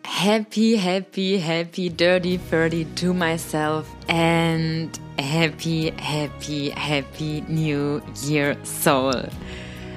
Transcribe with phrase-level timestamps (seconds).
[0.04, 9.28] Happy, happy, happy, dirty, thirty to myself and happy, happy, happy New Year Soul.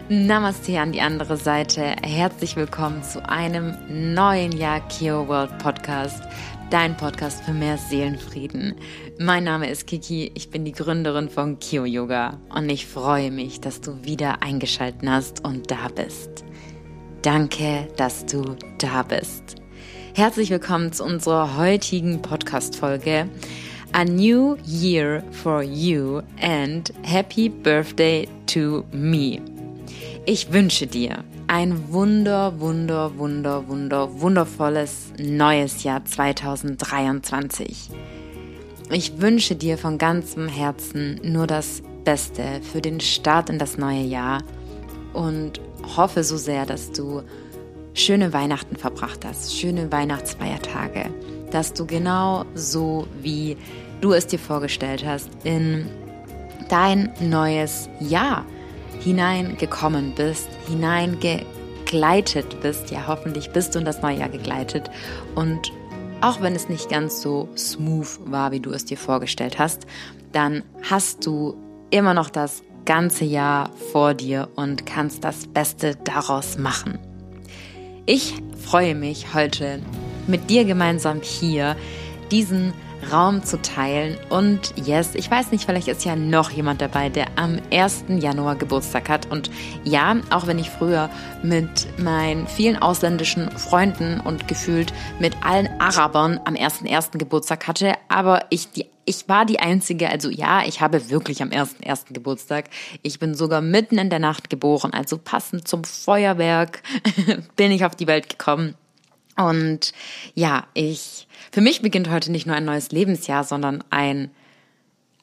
[0.09, 1.95] Namaste an die andere Seite.
[2.01, 6.23] Herzlich willkommen zu einem neuen Jahr Kio World Podcast,
[6.69, 8.75] dein Podcast für mehr Seelenfrieden.
[9.17, 13.59] Mein Name ist Kiki, ich bin die Gründerin von Kio Yoga und ich freue mich,
[13.59, 16.45] dass du wieder eingeschaltet hast und da bist.
[17.23, 19.55] Danke, dass du da bist.
[20.13, 23.27] Herzlich willkommen zu unserer heutigen Podcast-Folge.
[23.93, 29.39] A New Year for You and Happy Birthday to Me.
[30.31, 37.89] Ich wünsche dir ein wunder, wunder, wunder, wunder, wundervolles neues Jahr 2023.
[38.91, 44.03] Ich wünsche dir von ganzem Herzen nur das Beste für den Start in das neue
[44.03, 44.43] Jahr
[45.13, 45.61] und
[45.97, 47.23] hoffe so sehr, dass du
[47.95, 51.09] schöne Weihnachten verbracht hast, schöne Weihnachtsfeiertage,
[51.49, 53.57] dass du genau so wie
[53.99, 55.89] du es dir vorgestellt hast in
[56.69, 58.45] dein neues Jahr
[58.99, 62.91] hineingekommen bist, hineingegleitet bist.
[62.91, 64.89] Ja, hoffentlich bist du in das neue Jahr gegleitet.
[65.35, 65.71] Und
[66.21, 69.85] auch wenn es nicht ganz so smooth war, wie du es dir vorgestellt hast,
[70.31, 71.55] dann hast du
[71.89, 76.99] immer noch das ganze Jahr vor dir und kannst das Beste daraus machen.
[78.05, 79.81] Ich freue mich heute
[80.27, 81.75] mit dir gemeinsam hier
[82.31, 82.73] diesen
[83.11, 84.17] Raum zu teilen.
[84.29, 88.05] Und yes, ich weiß nicht, vielleicht ist ja noch jemand dabei, der am 1.
[88.19, 89.31] Januar Geburtstag hat.
[89.31, 89.49] Und
[89.83, 91.09] ja, auch wenn ich früher
[91.43, 97.17] mit meinen vielen ausländischen Freunden und gefühlt mit allen Arabern am 1.1.
[97.17, 101.49] Geburtstag hatte, aber ich die ich war die Einzige, also ja, ich habe wirklich am
[101.49, 102.13] 1.1.
[102.13, 102.65] Geburtstag.
[103.01, 106.83] Ich bin sogar mitten in der Nacht geboren, also passend zum Feuerwerk
[107.55, 108.75] bin ich auf die Welt gekommen.
[109.35, 109.93] Und
[110.35, 114.31] ja, ich, für mich beginnt heute nicht nur ein neues Lebensjahr, sondern ein,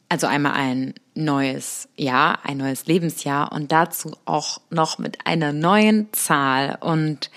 [0.09, 6.13] also einmal ein neues Jahr, ein neues Lebensjahr und dazu auch noch mit einer neuen
[6.13, 6.79] Zahl.
[6.81, 7.31] Und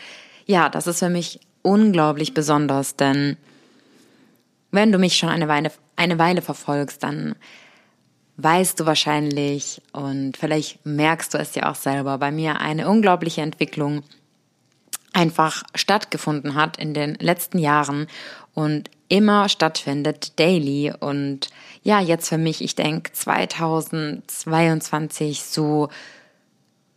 [0.46, 3.38] ja, das ist für mich unglaublich besonders, denn
[4.72, 7.36] wenn du mich schon eine Weile, eine Weile verfolgst, dann
[8.38, 13.42] weißt du wahrscheinlich und vielleicht merkst du es ja auch selber bei mir eine unglaubliche
[13.42, 14.04] Entwicklung
[15.12, 18.08] einfach stattgefunden hat in den letzten Jahren
[18.54, 20.94] und immer stattfindet, daily.
[21.00, 21.50] Und
[21.84, 25.90] ja, jetzt für mich, ich denke 2022 so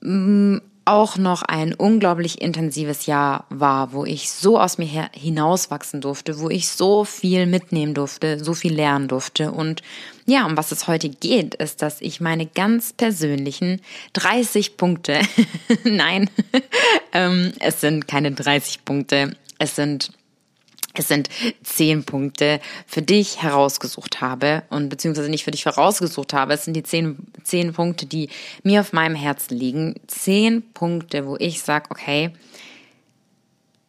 [0.03, 6.41] mm, auch noch ein unglaublich intensives Jahr war, wo ich so aus mir hinauswachsen durfte,
[6.41, 9.53] wo ich so viel mitnehmen durfte, so viel lernen durfte.
[9.53, 9.83] Und
[10.27, 13.81] ja, um was es heute geht, ist, dass ich meine ganz persönlichen
[14.15, 15.21] 30 Punkte,
[15.85, 16.29] nein,
[17.13, 20.11] ähm, es sind keine 30 Punkte, es sind
[20.95, 21.29] es sind
[21.63, 26.55] zehn Punkte für dich herausgesucht habe und beziehungsweise nicht für dich herausgesucht habe.
[26.55, 28.29] Es sind die zehn, zehn Punkte, die
[28.63, 29.95] mir auf meinem Herzen liegen.
[30.07, 32.33] Zehn Punkte, wo ich sage, okay,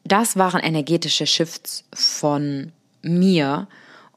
[0.05, 2.71] das waren energetische Shifts von
[3.01, 3.67] mir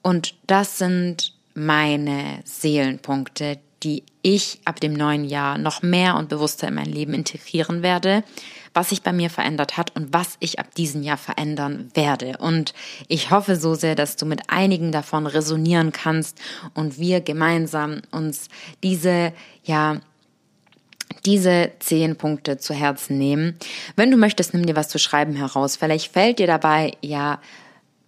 [0.03, 6.69] und das sind meine Seelenpunkte, die ich ab dem neuen Jahr noch mehr und bewusster
[6.69, 8.25] in mein Leben integrieren werde,
[8.77, 12.37] was sich bei mir verändert hat und was ich ab diesem Jahr verändern werde.
[12.39, 12.75] Und
[13.09, 16.39] ich hoffe so sehr, dass du mit einigen davon resonieren kannst
[16.75, 18.49] und wir gemeinsam uns
[18.83, 19.33] diese,
[19.65, 20.01] ja,
[21.25, 23.59] diese zehn Punkte zu Herzen nehmen.
[23.97, 25.77] Wenn du möchtest, nimm dir was zu schreiben heraus.
[25.77, 27.41] Vielleicht fällt dir dabei ja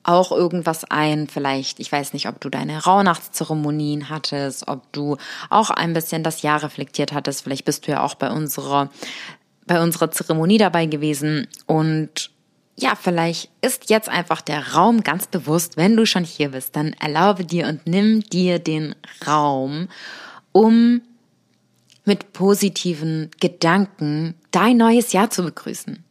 [0.09, 1.29] auch irgendwas ein.
[1.29, 5.17] Vielleicht, ich weiß nicht, ob du deine Rauhnachtszeremonien hattest, ob du
[5.51, 7.43] auch ein bisschen das Jahr reflektiert hattest.
[7.43, 8.91] Vielleicht bist du ja auch bei unserer
[9.69, 12.31] bei unserer Zeremonie dabei gewesen und
[12.81, 16.93] ja, vielleicht ist jetzt einfach der Raum ganz bewusst, wenn du schon hier bist, dann
[17.01, 18.95] erlaube dir und nimm dir den
[19.27, 19.89] Raum,
[20.53, 21.03] um
[22.05, 26.05] mit positiven Gedanken dein neues Jahr zu begrüßen.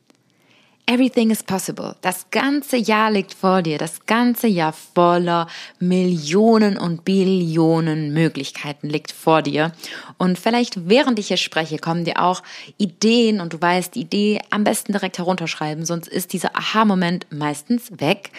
[0.89, 1.97] Everything is possible.
[1.99, 3.77] Das ganze Jahr liegt vor dir.
[3.77, 5.47] Das ganze Jahr voller
[5.79, 9.73] Millionen und Billionen Möglichkeiten liegt vor dir.
[10.17, 12.41] Und vielleicht während ich hier spreche, kommen dir auch
[12.77, 17.91] Ideen und du weißt, die Idee am besten direkt herunterschreiben, sonst ist dieser Aha-Moment meistens
[17.99, 18.31] weg.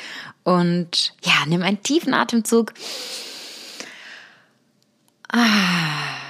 [0.43, 2.73] Und ja, nimm einen tiefen Atemzug.
[5.31, 6.28] Ah.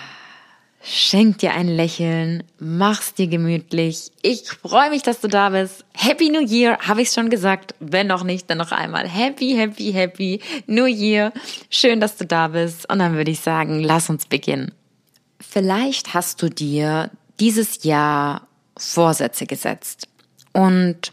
[0.91, 4.11] Schenk dir ein Lächeln, mach's dir gemütlich.
[4.23, 5.85] Ich freue mich, dass du da bist.
[5.93, 7.75] Happy New Year, habe ich schon gesagt.
[7.79, 9.07] Wenn noch nicht, dann noch einmal.
[9.07, 11.35] Happy, happy, happy New Year.
[11.69, 12.89] Schön, dass du da bist.
[12.91, 14.73] Und dann würde ich sagen, lass uns beginnen.
[15.39, 18.49] Vielleicht hast du dir dieses Jahr
[18.79, 20.09] Vorsätze gesetzt.
[20.55, 21.13] Und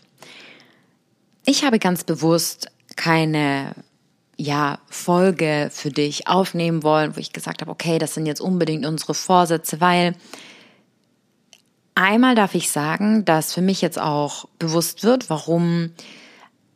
[1.45, 3.75] ich habe ganz bewusst keine
[4.37, 8.85] ja, Folge für dich aufnehmen wollen, wo ich gesagt habe, okay, das sind jetzt unbedingt
[8.85, 10.15] unsere Vorsätze, weil
[11.95, 15.91] einmal darf ich sagen, dass für mich jetzt auch bewusst wird, warum,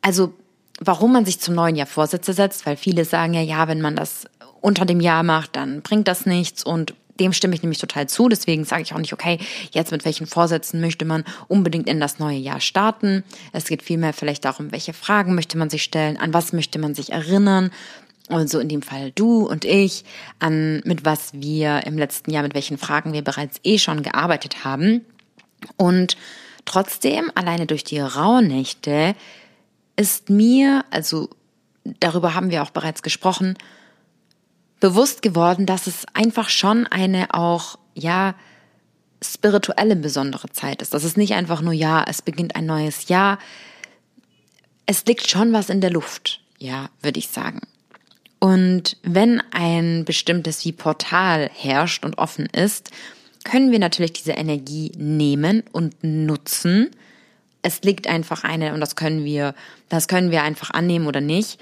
[0.01, 0.33] also
[0.79, 3.95] warum man sich zum neuen Jahr Vorsätze setzt, weil viele sagen ja, ja, wenn man
[3.95, 4.25] das
[4.61, 8.29] unter dem Jahr macht, dann bringt das nichts und dem stimme ich nämlich total zu.
[8.29, 9.39] Deswegen sage ich auch nicht, okay,
[9.71, 13.23] jetzt mit welchen Vorsätzen möchte man unbedingt in das neue Jahr starten.
[13.53, 16.95] Es geht vielmehr vielleicht darum, welche Fragen möchte man sich stellen, an was möchte man
[16.95, 17.71] sich erinnern.
[18.29, 20.05] Und so in dem Fall du und ich,
[20.37, 24.63] an mit was wir im letzten Jahr, mit welchen Fragen wir bereits eh schon gearbeitet
[24.63, 25.03] haben.
[25.77, 26.15] Und
[26.65, 29.15] trotzdem, alleine durch die Rauhnächte,
[29.95, 31.29] ist mir, also
[31.99, 33.57] darüber haben wir auch bereits gesprochen,
[34.79, 38.35] bewusst geworden, dass es einfach schon eine auch, ja,
[39.21, 40.93] spirituelle besondere Zeit ist.
[40.93, 43.37] Das ist nicht einfach nur, ja, es beginnt ein neues Jahr.
[44.85, 47.61] Es liegt schon was in der Luft, ja, würde ich sagen.
[48.39, 52.91] Und wenn ein bestimmtes wie Portal herrscht und offen ist,
[53.43, 56.89] können wir natürlich diese Energie nehmen und nutzen.
[57.61, 59.53] Es liegt einfach eine, und das können wir,
[59.89, 61.59] das können wir einfach annehmen oder nicht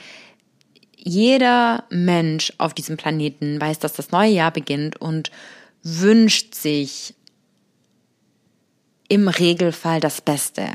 [1.07, 5.31] jeder Mensch auf diesem Planeten weiß, dass das neue Jahr beginnt und
[5.83, 7.13] wünscht sich
[9.07, 10.74] im Regelfall das Beste.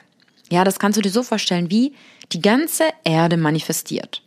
[0.50, 1.94] Ja, das kannst du dir so vorstellen, wie
[2.32, 4.22] die ganze Erde manifestiert.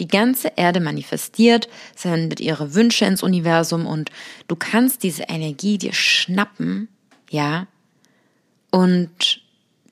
[0.00, 4.10] Die ganze Erde manifestiert, sendet ihre Wünsche ins Universum und
[4.48, 6.88] du kannst diese Energie dir schnappen,
[7.30, 7.68] ja,
[8.72, 9.40] und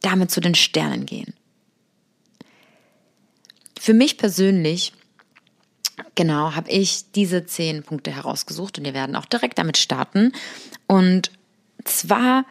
[0.00, 1.34] damit zu den Sternen gehen.
[3.78, 4.92] Für mich persönlich
[6.14, 10.32] Genau, habe ich diese zehn Punkte herausgesucht und wir werden auch direkt damit starten.
[10.86, 11.30] Und
[11.84, 12.44] zwar,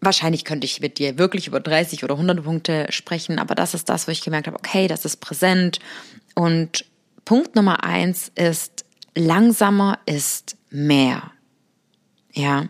[0.00, 3.88] wahrscheinlich könnte ich mit dir wirklich über 30 oder 100 Punkte sprechen, aber das ist
[3.88, 5.78] das, wo ich gemerkt habe, okay, das ist präsent.
[6.34, 6.84] Und
[7.24, 8.84] Punkt Nummer eins ist,
[9.14, 11.30] langsamer ist mehr.
[12.32, 12.68] Ja.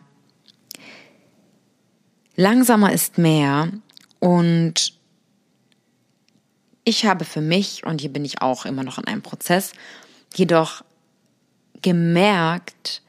[2.37, 3.71] Langsamer ist mehr
[4.19, 4.94] und
[6.85, 9.73] ich habe für mich, und hier bin ich auch immer noch in einem Prozess,
[10.35, 10.85] jedoch
[11.83, 13.03] gemerkt,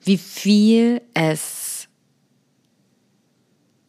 [0.00, 1.88] wie viel es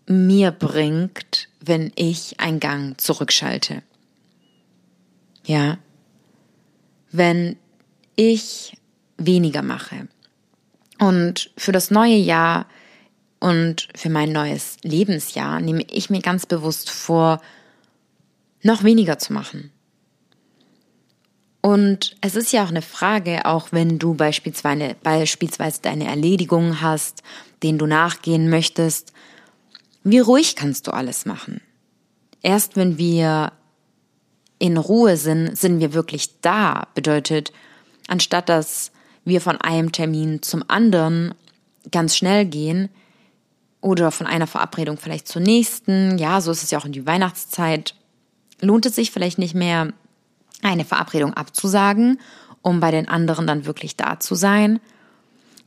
[0.08, 3.84] mir bringt, wenn ich einen Gang zurückschalte.
[5.46, 5.78] Ja.
[7.12, 7.58] Wenn
[8.16, 8.78] ich
[9.18, 10.08] weniger mache.
[11.00, 12.68] Und für das neue Jahr
[13.40, 17.42] und für mein neues Lebensjahr nehme ich mir ganz bewusst vor,
[18.63, 19.72] noch weniger zu machen.
[21.62, 27.24] Und es ist ja auch eine Frage, auch wenn du beispielsweise, beispielsweise deine Erledigungen hast,
[27.62, 29.13] denen du nachgehen möchtest,
[30.03, 31.62] wie ruhig kannst du alles machen?
[32.41, 33.53] Erst wenn wir
[34.60, 36.88] in Ruhe sind, sind wir wirklich da.
[36.96, 37.53] Bedeutet,
[38.08, 38.91] anstatt dass
[39.24, 41.34] wir von einem Termin zum anderen
[41.91, 42.89] ganz schnell gehen
[43.79, 47.05] oder von einer Verabredung vielleicht zur nächsten, ja, so ist es ja auch in die
[47.05, 47.96] Weihnachtszeit,
[48.63, 49.93] lohnt es sich vielleicht nicht mehr,
[50.62, 52.20] eine Verabredung abzusagen,
[52.62, 54.79] um bei den anderen dann wirklich da zu sein.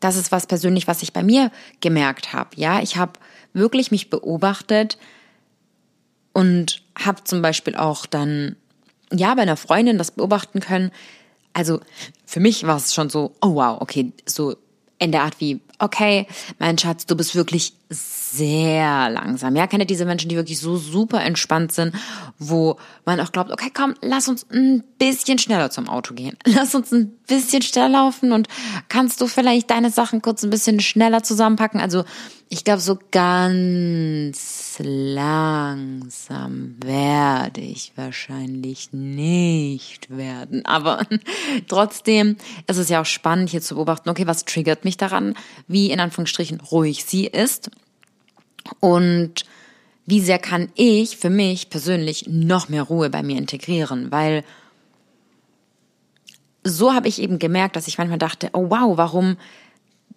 [0.01, 1.51] Das ist was persönlich, was ich bei mir
[1.81, 2.51] gemerkt habe.
[2.57, 3.13] Ja, ich habe
[3.53, 4.99] wirklich mich beobachtet
[6.33, 8.57] und habe zum Beispiel auch dann
[9.13, 10.91] ja bei einer Freundin das beobachten können.
[11.53, 11.81] Also
[12.25, 14.57] für mich war es schon so, oh wow, okay, so
[14.99, 16.27] in der Art wie, okay,
[16.59, 19.55] mein Schatz, du bist wirklich sehr langsam.
[19.55, 21.95] Ja, kennt ihr diese Menschen, die wirklich so super entspannt sind,
[22.39, 26.37] wo man auch glaubt, okay, komm, lass uns ein bisschen schneller zum Auto gehen.
[26.45, 28.49] Lass uns ein bisschen schneller laufen und
[28.89, 31.81] kannst du vielleicht deine Sachen kurz ein bisschen schneller zusammenpacken?
[31.81, 32.05] Also,
[32.49, 40.65] ich glaube, so ganz langsam werde ich wahrscheinlich nicht werden.
[40.65, 41.05] Aber
[41.69, 42.37] trotzdem
[42.69, 45.35] ist es ja auch spannend, hier zu beobachten, okay, was triggert mich daran,
[45.67, 47.71] wie in Anführungsstrichen ruhig sie ist.
[48.81, 49.45] Und
[50.07, 54.45] wie sehr kann ich für mich persönlich noch mehr Ruhe bei mir integrieren, weil
[56.63, 59.37] so habe ich eben gemerkt, dass ich manchmal dachte, oh wow, warum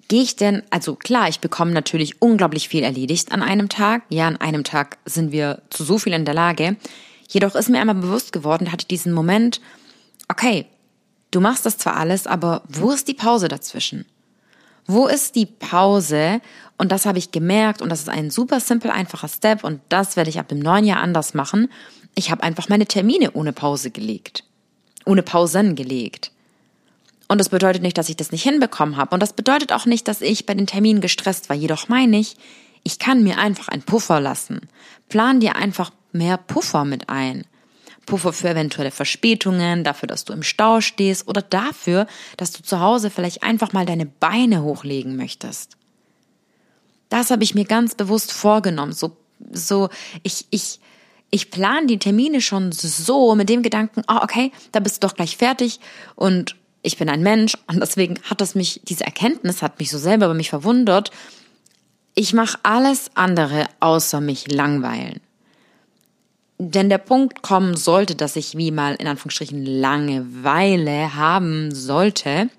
[0.08, 4.03] gehe ich denn, also klar, ich bekomme natürlich unglaublich viel erledigt an einem Tag.
[4.10, 6.75] Ja, an einem Tag sind wir zu so viel in der Lage.
[7.27, 9.62] Jedoch ist mir einmal bewusst geworden, hatte diesen Moment,
[10.27, 10.65] okay,
[11.29, 14.06] du machst das zwar alles, aber wo ist die Pause dazwischen?
[14.91, 16.41] Wo ist die Pause?
[16.79, 20.15] Und das habe ich gemerkt und das ist ein super simpel, einfacher Step und das
[20.15, 21.69] werde ich ab dem neuen Jahr anders machen.
[22.15, 24.43] Ich habe einfach meine Termine ohne Pause gelegt.
[25.05, 26.31] Ohne Pausen gelegt.
[27.27, 29.13] Und das bedeutet nicht, dass ich das nicht hinbekommen habe.
[29.13, 31.55] Und das bedeutet auch nicht, dass ich bei den Terminen gestresst war.
[31.55, 32.36] Jedoch meine ich,
[32.81, 34.62] ich kann mir einfach einen Puffer lassen.
[35.08, 37.46] Plan dir einfach mehr Puffer mit ein.
[38.09, 42.79] Puffer für eventuelle Verspätungen, dafür, dass du im Stau stehst oder dafür, dass du zu
[42.79, 45.77] Hause vielleicht einfach mal deine Beine hochlegen möchtest.
[47.09, 48.93] Das habe ich mir ganz bewusst vorgenommen.
[48.93, 49.15] So,
[49.51, 49.89] so,
[50.23, 50.79] ich, ich,
[51.29, 55.15] ich plane die Termine schon so mit dem Gedanken, oh, okay, da bist du doch
[55.15, 55.79] gleich fertig
[56.15, 59.99] und ich bin ein Mensch und deswegen hat das mich, diese Erkenntnis hat mich so
[59.99, 61.11] selber über mich verwundert.
[62.15, 65.21] Ich mache alles andere außer mich langweilen
[66.59, 72.49] denn der Punkt kommen sollte, dass ich wie mal in Anführungsstrichen Langeweile haben sollte,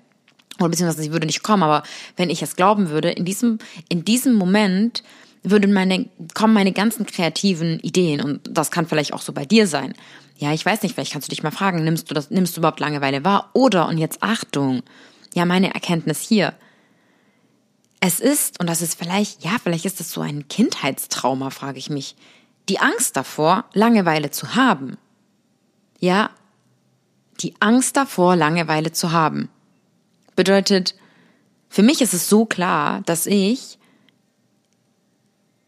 [0.59, 1.83] oder beziehungsweise sie würde nicht kommen, aber
[2.17, 5.03] wenn ich es glauben würde, in diesem, in diesem Moment
[5.43, 9.67] würden meine, kommen meine ganzen kreativen Ideen und das kann vielleicht auch so bei dir
[9.67, 9.93] sein.
[10.37, 12.61] Ja, ich weiß nicht, vielleicht kannst du dich mal fragen, nimmst du das, nimmst du
[12.61, 13.51] überhaupt Langeweile wahr?
[13.53, 14.81] Oder, und jetzt Achtung,
[15.35, 16.53] ja, meine Erkenntnis hier.
[17.99, 21.91] Es ist, und das ist vielleicht, ja, vielleicht ist das so ein Kindheitstrauma, frage ich
[21.91, 22.15] mich
[22.69, 24.97] die Angst davor, Langeweile zu haben.
[25.99, 26.29] Ja,
[27.39, 29.49] die Angst davor, Langeweile zu haben.
[30.35, 30.95] Bedeutet,
[31.69, 33.77] für mich ist es so klar, dass ich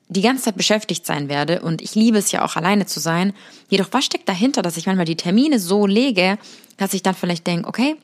[0.09, 3.33] die ganze Zeit beschäftigt sein werde und ich liebe es ja auch alleine zu sein.
[3.69, 6.37] Jedoch was steckt dahinter, dass ich manchmal die Termine so lege,
[6.77, 7.95] dass ich dann vielleicht denke, okay,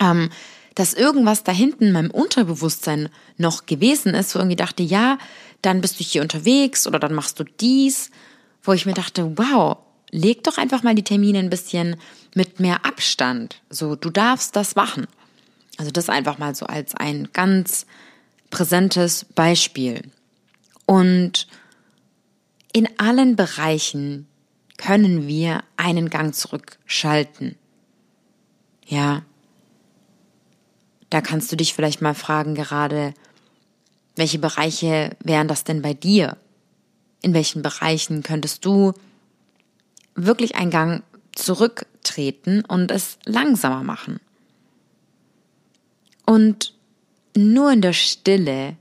[0.00, 0.30] ähm,
[0.74, 3.08] dass irgendwas da hinten in meinem Unterbewusstsein
[3.38, 5.18] noch gewesen ist, wo irgendwie dachte, ja,
[5.66, 8.10] dann bist du hier unterwegs oder dann machst du dies,
[8.62, 9.78] wo ich mir dachte, wow,
[10.10, 11.96] leg doch einfach mal die Termine ein bisschen
[12.34, 13.60] mit mehr Abstand.
[13.68, 15.06] So, du darfst das machen.
[15.76, 17.86] Also das einfach mal so als ein ganz
[18.50, 20.02] präsentes Beispiel.
[20.86, 21.48] Und
[22.72, 24.28] in allen Bereichen
[24.76, 27.56] können wir einen Gang zurückschalten.
[28.86, 29.22] Ja,
[31.10, 33.14] da kannst du dich vielleicht mal fragen gerade,
[34.16, 36.36] welche Bereiche wären das denn bei dir?
[37.22, 38.92] In welchen Bereichen könntest du
[40.14, 41.04] wirklich einen Gang
[41.34, 44.20] zurücktreten und es langsamer machen?
[46.24, 46.74] Und
[47.36, 48.76] nur in der Stille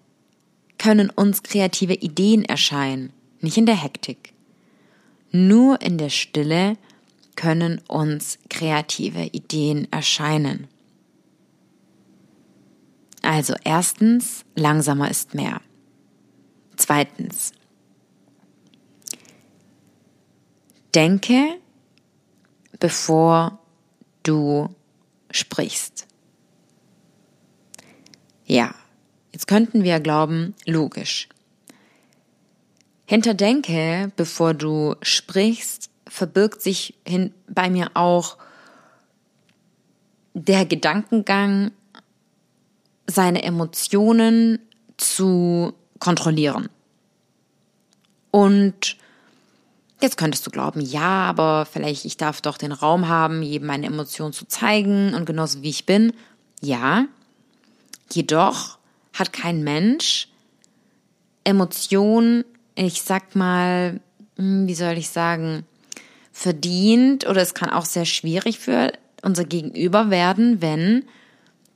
[0.78, 3.12] können uns kreative Ideen erscheinen,
[3.42, 4.34] nicht in der Hektik.
[5.32, 6.78] Nur in der Stille
[7.36, 10.68] können uns kreative Ideen erscheinen.
[13.26, 15.60] Also erstens, langsamer ist mehr.
[16.76, 17.54] Zweitens,
[20.94, 21.58] denke,
[22.80, 23.58] bevor
[24.22, 24.70] du
[25.32, 26.06] sprichst.
[28.46, 28.76] Ja,
[29.34, 31.28] jetzt könnten wir glauben, logisch.
[33.08, 38.38] Hinter denke, bevor du sprichst, verbirgt sich hin bei mir auch
[40.36, 41.72] der Gedankengang,
[43.08, 44.60] seine Emotionen
[44.98, 46.70] zu kontrollieren.
[48.32, 48.98] Und
[50.02, 53.88] jetzt könntest du glauben, ja, aber vielleicht ich darf doch den Raum haben, jedem meine
[53.88, 56.14] Emotionen zu zeigen und genauso wie ich bin.
[56.62, 57.06] Ja,
[58.12, 58.78] jedoch
[59.14, 60.28] hat kein Mensch
[61.46, 62.44] Emotionen,
[62.76, 64.02] ich sag mal,
[64.36, 65.64] hm, wie soll ich sagen,
[66.34, 71.06] verdient oder es kann auch sehr schwierig für unser Gegenüber werden, wenn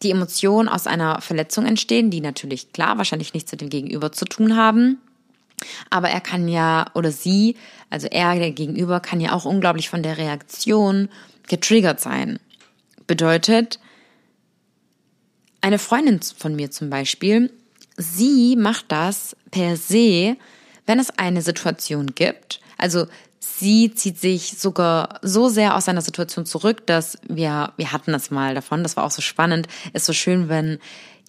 [0.04, 4.26] die Emotionen aus einer Verletzung entstehen, die natürlich klar wahrscheinlich nichts mit dem Gegenüber zu
[4.26, 5.00] tun haben.
[5.90, 7.58] Aber er kann ja, oder sie,
[7.90, 11.10] also er, der Gegenüber, kann ja auch unglaublich von der Reaktion
[11.48, 12.40] getriggert sein.
[13.08, 13.80] Bedeutet,
[15.62, 17.52] eine Freundin von mir zum Beispiel,
[17.98, 20.38] sie macht das per se,
[20.86, 22.62] wenn es eine Situation gibt.
[22.78, 23.08] Also
[23.40, 28.32] sie zieht sich sogar so sehr aus einer Situation zurück, dass wir, wir hatten das
[28.32, 30.80] mal davon, das war auch so spannend, ist so schön, wenn,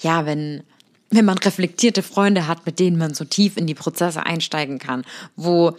[0.00, 0.62] ja, wenn,
[1.10, 5.04] wenn man reflektierte Freunde hat, mit denen man so tief in die Prozesse einsteigen kann,
[5.36, 5.76] wo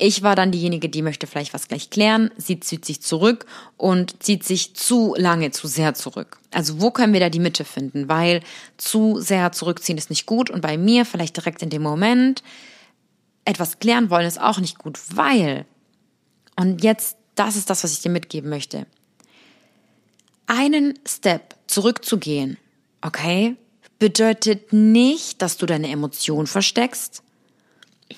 [0.00, 2.30] ich war dann diejenige, die möchte vielleicht was gleich klären.
[2.36, 3.46] Sie zieht sich zurück
[3.76, 6.38] und zieht sich zu lange, zu sehr zurück.
[6.52, 8.08] Also wo können wir da die Mitte finden?
[8.08, 8.42] Weil
[8.76, 12.44] zu sehr zurückziehen ist nicht gut und bei mir vielleicht direkt in dem Moment
[13.48, 15.64] etwas klären wollen ist auch nicht gut, weil,
[16.56, 18.86] und jetzt, das ist das, was ich dir mitgeben möchte,
[20.46, 22.58] einen Step zurückzugehen,
[23.00, 23.56] okay,
[23.98, 27.22] bedeutet nicht, dass du deine Emotion versteckst,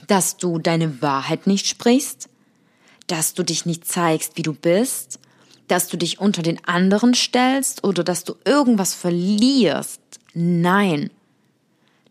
[0.09, 2.29] dass du deine Wahrheit nicht sprichst,
[3.07, 5.21] dass du dich nicht zeigst, wie du bist,
[5.69, 10.01] dass du dich unter den anderen stellst oder dass du irgendwas verlierst.
[10.35, 11.11] Nein.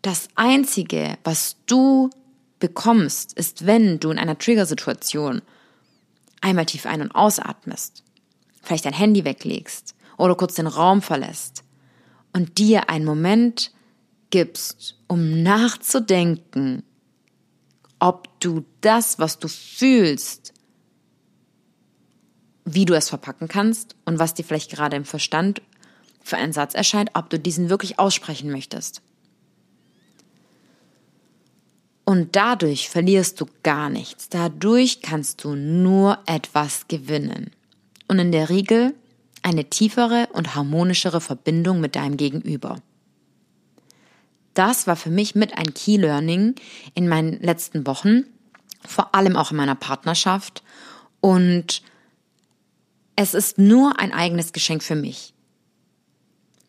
[0.00, 2.08] Das Einzige, was du
[2.60, 5.42] bekommst, ist, wenn du in einer Triggersituation
[6.40, 8.04] einmal tief ein- und ausatmest,
[8.62, 11.64] vielleicht dein Handy weglegst oder kurz den Raum verlässt
[12.32, 13.72] und dir einen Moment
[14.30, 16.84] gibst, um nachzudenken,
[17.98, 20.54] ob du das, was du fühlst,
[22.64, 25.62] wie du es verpacken kannst und was dir vielleicht gerade im Verstand
[26.22, 29.02] für einen Satz erscheint, ob du diesen wirklich aussprechen möchtest.
[32.10, 34.28] Und dadurch verlierst du gar nichts.
[34.28, 37.52] Dadurch kannst du nur etwas gewinnen.
[38.08, 38.96] Und in der Regel
[39.42, 42.82] eine tiefere und harmonischere Verbindung mit deinem Gegenüber.
[44.54, 46.56] Das war für mich mit ein Key Learning
[46.94, 48.24] in meinen letzten Wochen,
[48.84, 50.64] vor allem auch in meiner Partnerschaft.
[51.20, 51.80] Und
[53.14, 55.32] es ist nur ein eigenes Geschenk für mich.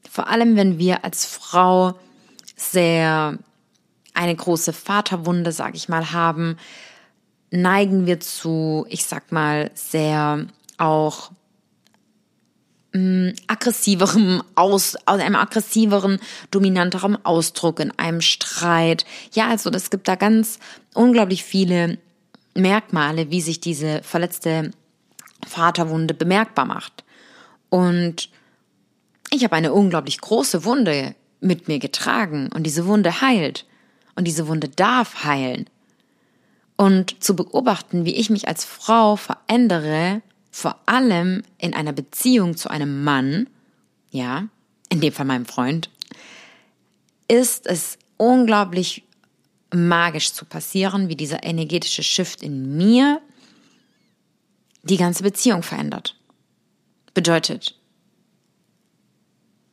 [0.07, 1.95] Vor allem, wenn wir als Frau
[2.55, 3.39] sehr
[4.13, 6.58] eine große Vaterwunde, sag ich mal, haben,
[7.51, 10.46] neigen wir zu, ich sag mal, sehr
[10.77, 11.32] auch
[12.94, 19.06] mh, mm, aggressiverem aus, aus einem aggressiveren, dominanteren Ausdruck in einem Streit.
[19.34, 20.60] Ja, also es gibt da ganz
[20.94, 21.98] unglaublich viele
[22.56, 24.72] Merkmale, wie sich diese verletzte
[25.48, 27.03] Vaterwunde bemerkbar macht.
[27.70, 28.30] Und
[29.30, 33.65] ich habe eine unglaublich große Wunde mit mir getragen und diese Wunde heilt
[34.15, 35.70] und diese Wunde darf heilen.
[36.77, 40.21] Und zu beobachten, wie ich mich als Frau verändere,
[40.52, 43.47] vor allem in einer Beziehung zu einem Mann,
[44.10, 44.47] ja,
[44.89, 45.89] in dem Fall meinem Freund,
[47.28, 49.04] ist es unglaublich
[49.74, 53.21] magisch zu passieren, wie dieser energetische Shift in mir
[54.84, 56.17] die ganze Beziehung verändert.
[57.13, 57.80] Bedeutet,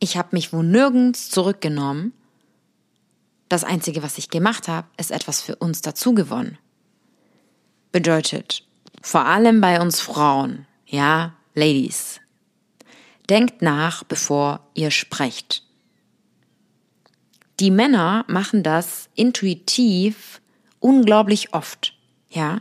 [0.00, 2.12] ich habe mich wo nirgends zurückgenommen.
[3.48, 6.58] Das Einzige, was ich gemacht habe, ist etwas für uns dazugewonnen.
[7.92, 8.64] Bedeutet,
[9.00, 12.20] vor allem bei uns Frauen, ja, Ladies,
[13.28, 15.64] denkt nach, bevor ihr sprecht.
[17.60, 20.40] Die Männer machen das intuitiv
[20.80, 21.94] unglaublich oft,
[22.30, 22.60] ja.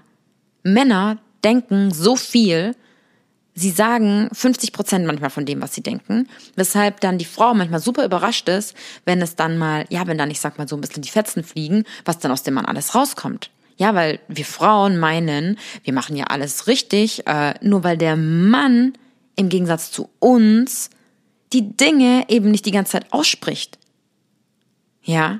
[0.64, 2.76] Männer denken so viel,
[3.58, 7.80] sie sagen 50 Prozent manchmal von dem, was sie denken, weshalb dann die Frau manchmal
[7.80, 10.82] super überrascht ist, wenn es dann mal, ja, wenn dann, ich sag mal so ein
[10.82, 13.50] bisschen die Fetzen fliegen, was dann aus dem Mann alles rauskommt.
[13.76, 18.94] Ja, weil wir Frauen meinen, wir machen ja alles richtig, äh, nur weil der Mann
[19.36, 20.92] im Gegensatz zu uns
[21.52, 23.80] die Dinge eben nicht die ganze Zeit ausspricht.
[25.02, 25.40] Ja,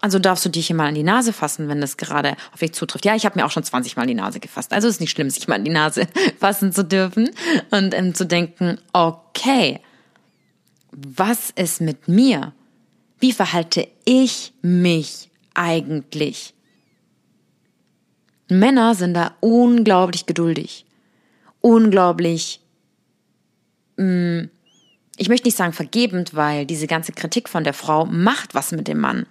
[0.00, 2.72] also darfst du dich hier mal an die Nase fassen, wenn das gerade auf dich
[2.72, 3.04] zutrifft.
[3.04, 4.72] Ja, ich habe mir auch schon 20 Mal die Nase gefasst.
[4.72, 7.30] Also ist nicht schlimm, sich mal an die Nase fassen zu dürfen
[7.70, 9.80] und ähm, zu denken, okay,
[10.90, 12.52] was ist mit mir?
[13.18, 16.54] Wie verhalte ich mich eigentlich?
[18.48, 20.84] Männer sind da unglaublich geduldig,
[21.60, 22.60] unglaublich,
[23.96, 24.50] mh, mm,
[25.16, 28.88] ich möchte nicht sagen vergebend, weil diese ganze Kritik von der Frau macht was mit
[28.88, 29.26] dem Mann.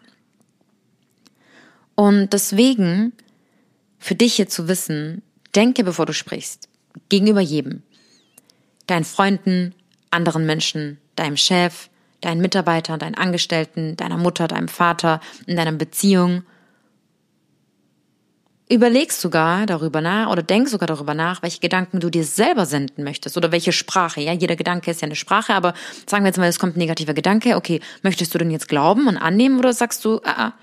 [1.95, 3.13] Und deswegen,
[3.99, 5.21] für dich hier zu wissen,
[5.55, 6.67] denke, bevor du sprichst,
[7.09, 7.83] gegenüber jedem.
[8.87, 9.73] Deinen Freunden,
[10.09, 11.89] anderen Menschen, deinem Chef,
[12.21, 16.43] deinen Mitarbeitern, deinen Angestellten, deiner Mutter, deinem Vater, in deiner Beziehung.
[18.69, 23.03] Überlegst sogar darüber nach oder denkst sogar darüber nach, welche Gedanken du dir selber senden
[23.03, 24.21] möchtest oder welche Sprache.
[24.21, 25.73] Ja, jeder Gedanke ist ja eine Sprache, aber
[26.07, 27.55] sagen wir jetzt mal, es kommt ein negativer Gedanke.
[27.55, 30.53] Okay, möchtest du den jetzt glauben und annehmen oder sagst du, ah, ah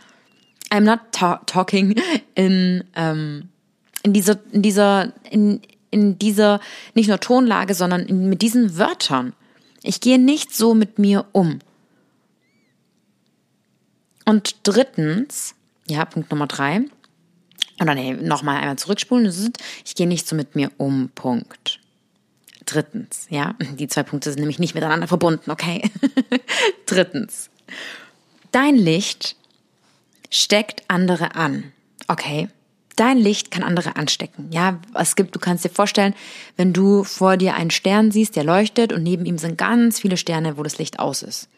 [0.69, 2.01] I'm not ta talking
[2.35, 3.49] in, ähm,
[4.03, 6.61] in dieser, in dieser, in, in dieser,
[6.95, 9.33] nicht nur Tonlage, sondern in, mit diesen Wörtern.
[9.83, 11.59] Ich gehe nicht so mit mir um.
[14.25, 15.55] Und drittens,
[15.87, 16.83] ja, Punkt Nummer drei,
[17.81, 19.53] oder nee, nochmal einmal zurückspulen,
[19.85, 21.81] ich gehe nicht so mit mir um, Punkt.
[22.67, 25.91] Drittens, ja, die zwei Punkte sind nämlich nicht miteinander verbunden, okay?
[26.87, 27.51] Drittens,
[28.53, 29.35] dein Licht
[30.31, 31.73] steckt andere an.
[32.09, 32.49] Okay.
[32.97, 34.51] Dein Licht kann andere anstecken.
[34.53, 36.15] Ja, es gibt, du kannst dir vorstellen,
[36.57, 40.17] wenn du vor dir einen Stern siehst, der leuchtet und neben ihm sind ganz viele
[40.17, 41.49] Sterne, wo das Licht aus ist.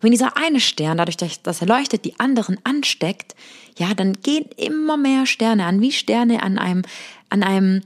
[0.00, 3.34] Wenn dieser eine Stern, dadurch, dass er leuchtet, die anderen ansteckt,
[3.76, 6.82] ja, dann gehen immer mehr Sterne an, wie Sterne an einem,
[7.30, 7.82] an einem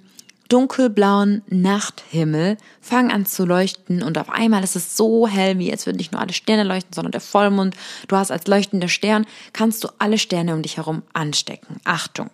[0.52, 5.86] dunkelblauen Nachthimmel, fangen an zu leuchten und auf einmal ist es so hell, wie jetzt
[5.86, 7.74] würden nicht nur alle Sterne leuchten, sondern der Vollmond.
[8.06, 11.76] Du hast als leuchtender Stern, kannst du alle Sterne um dich herum anstecken.
[11.84, 12.30] Achtung!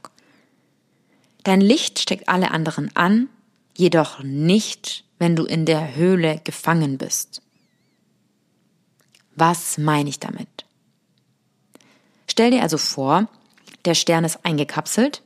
[1.44, 3.28] Dein Licht steckt alle anderen an,
[3.76, 7.40] jedoch nicht, wenn du in der Höhle gefangen bist.
[9.36, 10.48] Was meine ich damit?
[12.26, 13.28] Stell dir also vor,
[13.84, 15.22] der Stern ist eingekapselt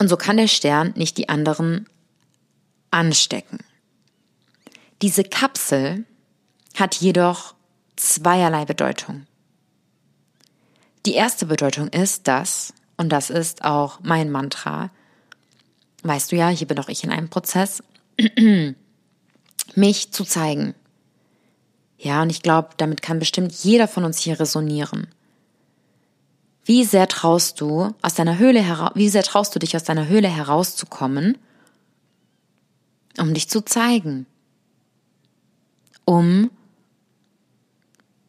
[0.00, 1.86] und so kann der Stern nicht die anderen
[2.90, 3.58] anstecken.
[5.02, 6.06] Diese Kapsel
[6.74, 7.54] hat jedoch
[7.96, 9.26] zweierlei Bedeutung.
[11.04, 14.90] Die erste Bedeutung ist, dass, und das ist auch mein Mantra,
[16.02, 17.82] weißt du ja, hier bin auch ich in einem Prozess,
[19.74, 20.74] mich zu zeigen,
[21.98, 25.08] ja, und ich glaube, damit kann bestimmt jeder von uns hier resonieren.
[26.70, 30.06] Wie sehr traust du aus deiner Höhle heraus, wie sehr traust du dich aus deiner
[30.06, 31.36] Höhle herauszukommen,
[33.18, 34.24] um dich zu zeigen,
[36.04, 36.48] um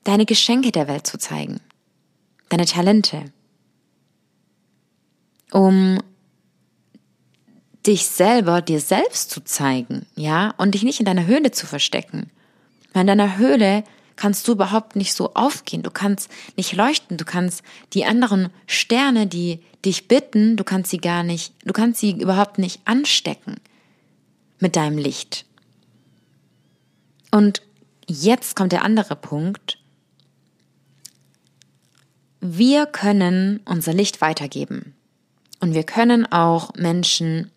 [0.03, 1.59] deine Geschenke der Welt zu zeigen,
[2.49, 3.31] deine Talente,
[5.51, 5.99] um
[7.85, 12.31] dich selber dir selbst zu zeigen, ja, und dich nicht in deiner Höhle zu verstecken.
[12.91, 13.83] Weil in deiner Höhle
[14.15, 15.83] kannst du überhaupt nicht so aufgehen.
[15.83, 17.17] Du kannst nicht leuchten.
[17.17, 21.99] Du kannst die anderen Sterne, die dich bitten, du kannst sie gar nicht, du kannst
[21.99, 23.55] sie überhaupt nicht anstecken
[24.59, 25.45] mit deinem Licht.
[27.31, 27.61] Und
[28.07, 29.79] jetzt kommt der andere Punkt.
[32.41, 34.93] Wir können unser Licht weitergeben.
[35.59, 37.51] Und wir können auch Menschen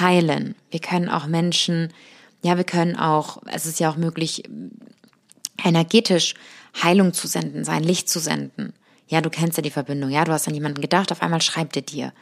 [0.00, 0.54] heilen.
[0.70, 1.92] Wir können auch Menschen
[2.46, 4.44] ja, wir können auch, es ist ja auch möglich,
[5.64, 6.34] energetisch
[6.82, 8.74] Heilung zu senden, sein Licht zu senden.
[9.08, 10.10] Ja, du kennst ja die Verbindung.
[10.10, 12.12] Ja, du hast an jemanden gedacht, auf einmal schreibt er dir.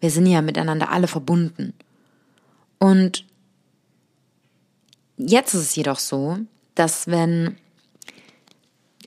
[0.00, 1.74] Wir sind ja miteinander alle verbunden.
[2.78, 3.24] Und
[5.16, 6.38] jetzt ist es jedoch so,
[6.74, 7.56] dass wenn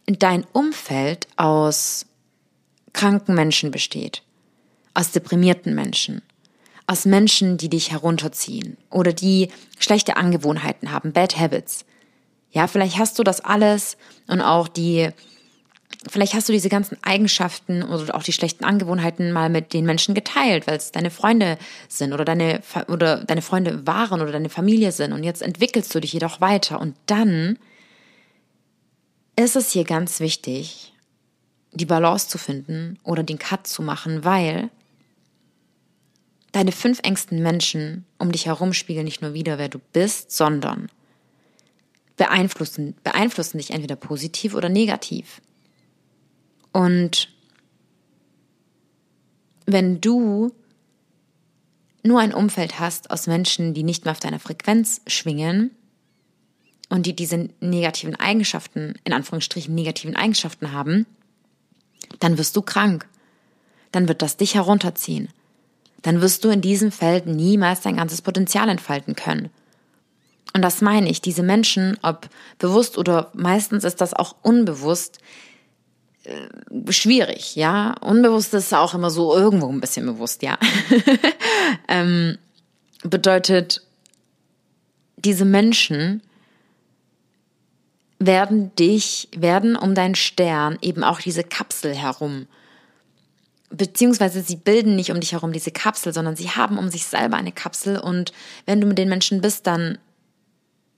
[0.05, 2.05] dein Umfeld aus
[2.93, 4.21] kranken Menschen besteht,
[4.93, 6.21] aus deprimierten Menschen,
[6.87, 11.85] aus Menschen, die dich herunterziehen oder die schlechte Angewohnheiten haben, Bad Habits.
[12.55, 15.09] Ja, vielleicht hast du das alles und auch die,
[16.09, 20.15] vielleicht hast du diese ganzen Eigenschaften oder auch die schlechten Angewohnheiten mal mit den Menschen
[20.15, 21.57] geteilt, weil es deine Freunde
[21.89, 25.11] sind oder deine, oder deine Freunde waren oder deine Familie sind.
[25.11, 26.79] Und jetzt entwickelst du dich jedoch weiter.
[26.79, 27.59] Und dann
[29.35, 30.93] ist es hier ganz wichtig,
[31.73, 34.69] die Balance zu finden oder den Cut zu machen, weil
[36.55, 40.87] Deine fünf engsten Menschen um dich herum spiegeln nicht nur wieder, wer du bist, sondern
[42.17, 45.41] beeinflussen, beeinflussen dich entweder positiv oder negativ.
[46.71, 47.29] Und
[49.65, 50.53] wenn du
[52.03, 55.71] nur ein Umfeld hast aus Menschen, die nicht mehr auf deiner Frequenz schwingen
[56.89, 61.05] und die diese negativen Eigenschaften, in Anführungsstrichen negativen Eigenschaften haben,
[62.19, 63.07] dann wirst du krank.
[63.91, 65.29] Dann wird das dich herunterziehen
[66.05, 69.49] dann wirst du in diesem Feld niemals dein ganzes Potenzial entfalten können.
[70.55, 75.19] Und das meine ich, diese Menschen, ob bewusst oder meistens ist das auch unbewusst,
[76.23, 77.93] äh, schwierig, ja.
[77.99, 80.57] Unbewusst ist auch immer so irgendwo ein bisschen bewusst, ja.
[81.89, 82.37] ähm,
[83.03, 83.81] bedeutet,
[85.17, 86.21] diese Menschen
[88.17, 92.47] werden dich, werden um deinen Stern eben auch diese Kapsel herum
[93.71, 97.35] beziehungsweise sie bilden nicht um dich herum diese Kapsel, sondern sie haben um sich selber
[97.35, 98.31] eine Kapsel und
[98.65, 99.97] wenn du mit den Menschen bist, dann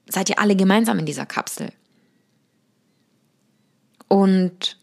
[0.09, 1.71] seid ihr alle gemeinsam in dieser Kapsel.
[4.07, 4.77] Und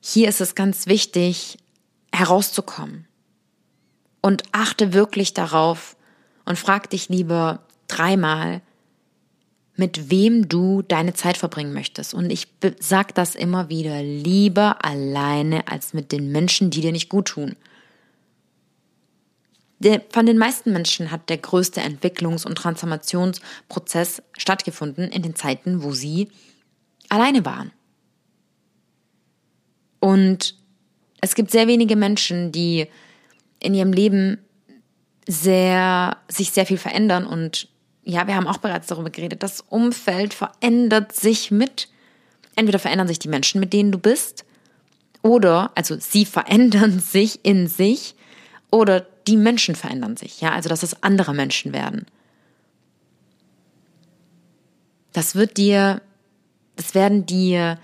[0.00, 1.58] hier ist es ganz wichtig,
[2.12, 3.06] herauszukommen.
[4.20, 5.96] Und achte wirklich darauf
[6.44, 8.62] und frag dich lieber dreimal,
[9.76, 12.12] mit wem du deine Zeit verbringen möchtest.
[12.12, 12.48] Und ich
[12.80, 17.54] sag das immer wieder, lieber alleine als mit den Menschen, die dir nicht gut tun.
[19.80, 25.82] Der, von den meisten Menschen hat der größte Entwicklungs- und Transformationsprozess stattgefunden in den Zeiten,
[25.82, 26.28] wo sie
[27.08, 27.70] alleine waren.
[30.00, 30.56] Und
[31.20, 32.86] es gibt sehr wenige Menschen, die
[33.60, 34.38] in ihrem Leben
[35.26, 37.68] sehr, sich sehr viel verändern und
[38.08, 41.88] ja, wir haben auch bereits darüber geredet, das Umfeld verändert sich mit.
[42.56, 44.46] Entweder verändern sich die Menschen, mit denen du bist,
[45.20, 48.14] oder, also sie verändern sich in sich,
[48.70, 52.06] oder die Menschen verändern sich, ja, also dass es andere Menschen werden.
[55.12, 56.02] Das wird dir
[56.76, 57.76] Das werden dir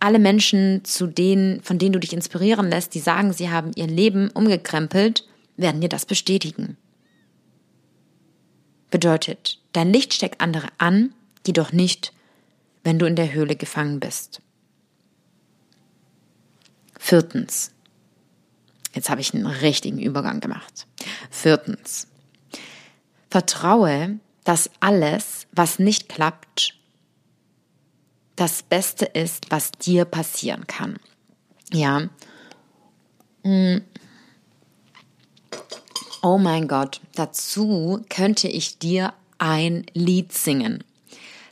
[0.00, 3.86] alle Menschen, zu denen, von denen du dich inspirieren lässt, die sagen, sie haben ihr
[3.86, 5.28] Leben umgekrempelt,
[5.58, 6.78] werden dir das bestätigen.
[8.90, 11.12] Bedeutet, dein Licht steckt andere an,
[11.46, 12.12] jedoch nicht,
[12.82, 14.40] wenn du in der Höhle gefangen bist.
[16.98, 17.72] Viertens.
[18.94, 20.86] Jetzt habe ich einen richtigen Übergang gemacht.
[21.30, 22.08] Viertens.
[23.30, 26.74] Vertraue, dass alles, was nicht klappt,
[28.36, 30.98] das Beste ist, was dir passieren kann.
[31.72, 32.08] Ja.
[33.44, 33.82] Hm.
[36.22, 40.84] Oh mein Gott, dazu könnte ich dir ein Lied singen.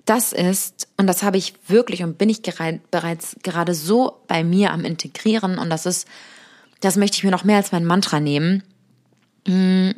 [0.05, 4.72] Das ist, und das habe ich wirklich und bin ich bereits gerade so bei mir
[4.72, 6.07] am Integrieren, und das ist,
[6.80, 8.62] das möchte ich mir noch mehr als mein Mantra nehmen.
[9.46, 9.94] Hm.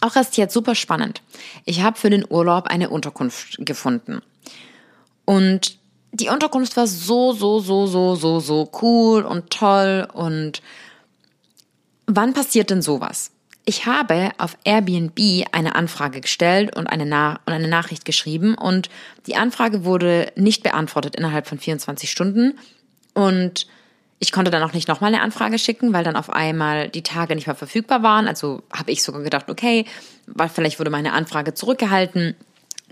[0.00, 1.22] Auch ist jetzt super spannend.
[1.64, 4.20] Ich habe für den Urlaub eine Unterkunft gefunden.
[5.24, 5.78] Und
[6.10, 10.08] die Unterkunft war so, so, so, so, so, so cool und toll.
[10.12, 10.60] Und
[12.06, 13.30] wann passiert denn sowas?
[13.64, 18.90] Ich habe auf Airbnb eine Anfrage gestellt und eine, Na und eine Nachricht geschrieben und
[19.26, 22.58] die Anfrage wurde nicht beantwortet innerhalb von 24 Stunden
[23.14, 23.68] und
[24.22, 27.34] ich konnte dann auch nicht nochmal eine Anfrage schicken, weil dann auf einmal die Tage
[27.34, 28.28] nicht mehr verfügbar waren.
[28.28, 29.84] Also habe ich sogar gedacht, okay,
[30.26, 32.36] weil vielleicht wurde meine Anfrage zurückgehalten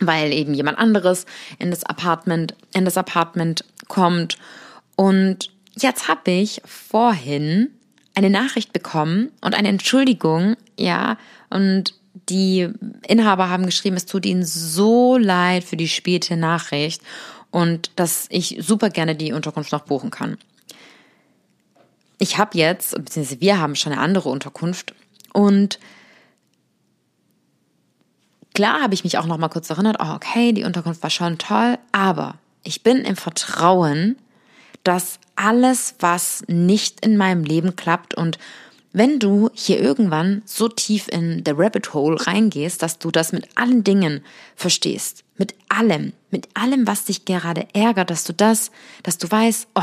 [0.01, 1.27] weil eben jemand anderes
[1.59, 4.39] in das Apartment, in das Apartment kommt.
[4.97, 7.69] Und jetzt habe ich vorhin
[8.15, 11.19] eine Nachricht bekommen und eine Entschuldigung, ja,
[11.51, 11.95] und
[12.31, 12.69] die
[13.07, 17.03] Inhaber haben geschrieben, es tut ihnen so leid für die späte Nachricht
[17.51, 20.39] und dass ich super gerne die Unterkunft noch buchen kann.
[22.23, 24.95] Ich habe jetzt, beziehungsweise wir haben schon eine andere Unterkunft
[25.33, 25.81] und
[28.53, 31.39] Klar habe ich mich auch noch mal kurz erinnert, oh, okay, die Unterkunft war schon
[31.39, 34.17] toll, aber ich bin im Vertrauen,
[34.83, 38.39] dass alles, was nicht in meinem Leben klappt und
[38.93, 43.49] wenn du hier irgendwann so tief in the rabbit hole reingehst, dass du das mit
[43.55, 44.25] allen Dingen
[44.57, 48.73] verstehst, mit allem, mit allem, was dich gerade ärgert, dass du das,
[49.05, 49.83] dass du weißt, oh,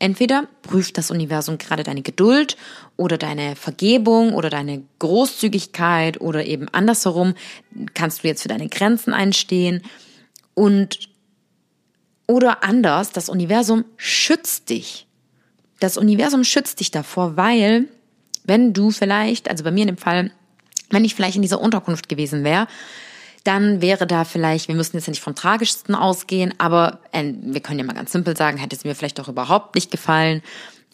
[0.00, 2.56] Entweder prüft das Universum gerade deine Geduld
[2.96, 7.34] oder deine Vergebung oder deine Großzügigkeit oder eben andersherum
[7.94, 9.82] kannst du jetzt für deine Grenzen einstehen
[10.54, 11.08] und
[12.28, 15.06] oder anders, das Universum schützt dich.
[15.80, 17.86] Das Universum schützt dich davor, weil
[18.44, 20.30] wenn du vielleicht, also bei mir in dem Fall,
[20.90, 22.68] wenn ich vielleicht in dieser Unterkunft gewesen wäre,
[23.48, 27.60] dann wäre da vielleicht, wir müssen jetzt ja nicht vom Tragischsten ausgehen, aber äh, wir
[27.60, 30.42] können ja mal ganz simpel sagen, hätte es mir vielleicht doch überhaupt nicht gefallen,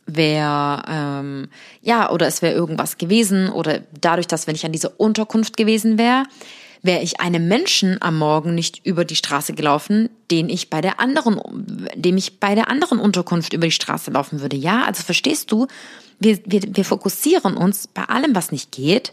[0.06, 1.48] wäre, ähm,
[1.82, 5.98] ja, oder es wäre irgendwas gewesen, oder dadurch, dass wenn ich an dieser Unterkunft gewesen
[5.98, 6.24] wäre,
[6.82, 11.00] wäre ich einem Menschen am Morgen nicht über die Straße gelaufen, den ich bei der
[11.00, 11.40] anderen,
[11.96, 14.56] dem ich bei der anderen Unterkunft über die Straße laufen würde.
[14.56, 15.66] Ja, also verstehst du,
[16.20, 19.12] wir, wir, wir fokussieren uns bei allem, was nicht geht,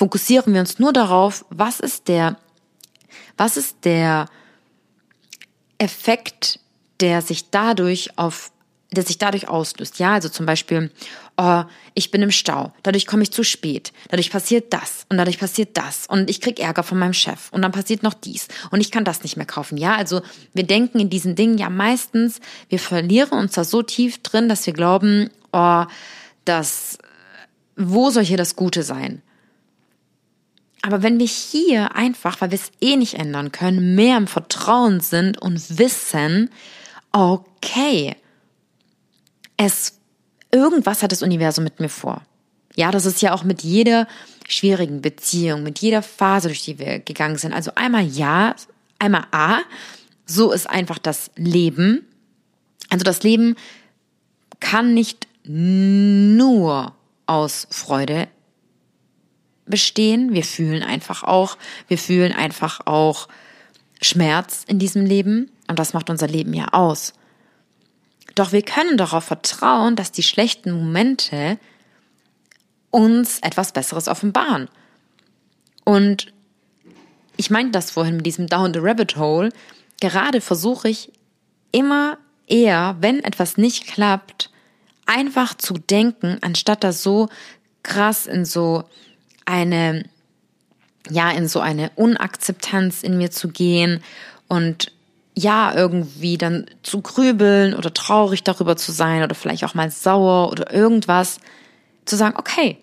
[0.00, 2.38] fokussieren wir uns nur darauf, was ist der,
[3.36, 4.28] was ist der
[5.76, 6.58] Effekt,
[7.00, 8.50] der sich dadurch auf
[8.92, 10.00] der sich dadurch auslöst.
[10.00, 10.90] Ja, also zum Beispiel,
[11.36, 11.62] oh,
[11.94, 15.76] ich bin im Stau, dadurch komme ich zu spät, dadurch passiert das und dadurch passiert
[15.76, 18.90] das und ich krieg Ärger von meinem Chef und dann passiert noch dies und ich
[18.90, 19.76] kann das nicht mehr kaufen.
[19.76, 20.22] Ja, also
[20.54, 24.66] wir denken in diesen Dingen ja meistens, wir verlieren uns da so tief drin, dass
[24.66, 25.84] wir glauben, oh,
[26.46, 26.98] das,
[27.76, 29.22] wo soll hier das Gute sein?
[30.82, 35.00] Aber wenn wir hier einfach, weil wir es eh nicht ändern können, mehr im Vertrauen
[35.00, 36.50] sind und wissen,
[37.12, 38.16] okay,
[39.56, 39.98] es,
[40.50, 42.22] irgendwas hat das Universum mit mir vor.
[42.76, 44.06] Ja, das ist ja auch mit jeder
[44.48, 47.52] schwierigen Beziehung, mit jeder Phase, durch die wir gegangen sind.
[47.52, 48.54] Also einmal ja,
[48.98, 49.58] einmal A,
[50.24, 52.06] so ist einfach das Leben.
[52.88, 53.56] Also das Leben
[54.60, 56.94] kann nicht nur
[57.26, 58.28] aus Freude
[59.70, 60.32] bestehen.
[60.34, 61.56] Wir fühlen einfach auch,
[61.88, 63.28] wir fühlen einfach auch
[64.02, 67.12] Schmerz in diesem Leben und das macht unser Leben ja aus.
[68.34, 71.58] Doch wir können darauf vertrauen, dass die schlechten Momente
[72.90, 74.68] uns etwas Besseres offenbaren.
[75.84, 76.32] Und
[77.36, 79.50] ich meinte das vorhin mit diesem Down the Rabbit Hole.
[80.00, 81.12] Gerade versuche ich
[81.72, 84.50] immer eher, wenn etwas nicht klappt,
[85.06, 87.28] einfach zu denken, anstatt da so
[87.82, 88.84] krass in so
[89.50, 90.04] eine,
[91.10, 94.02] ja, in so eine Unakzeptanz in mir zu gehen
[94.48, 94.92] und
[95.34, 100.50] ja, irgendwie dann zu grübeln oder traurig darüber zu sein oder vielleicht auch mal sauer
[100.50, 101.38] oder irgendwas,
[102.04, 102.78] zu sagen, okay,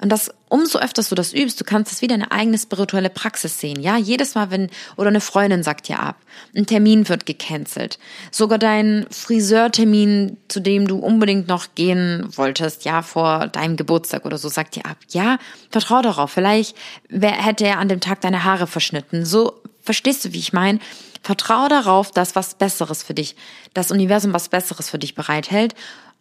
[0.00, 3.60] Und das, umso öfters du das übst, du kannst das wie deine eigene spirituelle Praxis
[3.60, 3.80] sehen.
[3.80, 6.16] Ja, jedes Mal, wenn, oder eine Freundin sagt dir ab,
[6.54, 7.98] ein Termin wird gecancelt.
[8.30, 14.36] Sogar dein Friseurtermin, zu dem du unbedingt noch gehen wolltest, ja, vor deinem Geburtstag oder
[14.36, 14.98] so, sagt dir ab.
[15.10, 15.38] Ja,
[15.70, 16.32] vertrau darauf.
[16.32, 16.76] Vielleicht
[17.10, 19.24] hätte er an dem Tag deine Haare verschnitten.
[19.24, 20.80] So, verstehst du, wie ich meine?
[21.22, 23.36] Vertrau darauf, dass was Besseres für dich,
[23.72, 25.74] das Universum was Besseres für dich bereithält.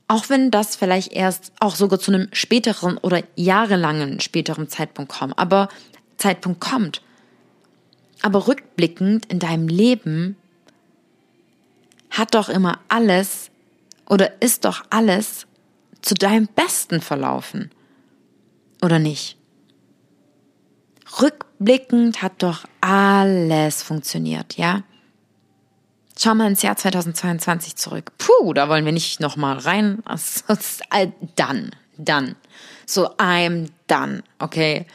[0.07, 5.37] Auch wenn das vielleicht erst auch sogar zu einem späteren oder jahrelangen späteren Zeitpunkt kommt.
[5.39, 5.69] Aber
[6.17, 7.01] Zeitpunkt kommt.
[8.21, 10.37] Aber rückblickend in deinem Leben
[12.09, 13.49] hat doch immer alles
[14.07, 15.47] oder ist doch alles
[16.01, 17.71] zu deinem Besten verlaufen.
[18.81, 19.37] Oder nicht?
[21.21, 24.83] Rückblickend hat doch alles funktioniert, ja?
[26.17, 28.11] Schau mal ins Jahr 2022 zurück.
[28.17, 30.03] Puh, da wollen wir nicht nochmal rein.
[31.35, 32.35] Dann, dann.
[32.85, 34.85] So, I'm done, okay?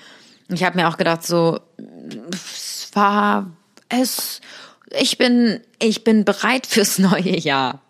[0.49, 1.61] Ich habe mir auch gedacht, so,
[2.33, 3.51] es war
[3.89, 4.41] es,
[4.91, 7.81] ich bin, ich bin bereit fürs neue Jahr.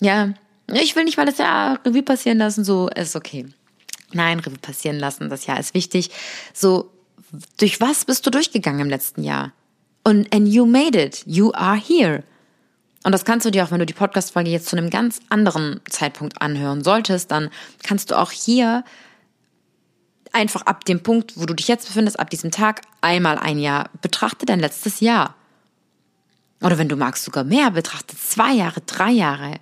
[0.00, 0.34] Ja,
[0.72, 3.46] ich will nicht mal das Jahr Revue passieren lassen, so, ist okay.
[4.12, 6.10] Nein, Revue passieren lassen, das Jahr ist wichtig.
[6.52, 6.90] So,
[7.58, 9.52] durch was bist du durchgegangen im letzten Jahr?
[10.04, 11.22] Und, and you made it.
[11.26, 12.22] You are here.
[13.06, 15.80] Und das kannst du dir auch, wenn du die Podcast-Folge jetzt zu einem ganz anderen
[15.88, 17.50] Zeitpunkt anhören solltest, dann
[17.84, 18.82] kannst du auch hier
[20.32, 23.90] einfach ab dem Punkt, wo du dich jetzt befindest, ab diesem Tag, einmal ein Jahr,
[24.02, 25.36] betrachte dein letztes Jahr.
[26.60, 29.60] Oder wenn du magst, sogar mehr, betrachte zwei Jahre, drei Jahre.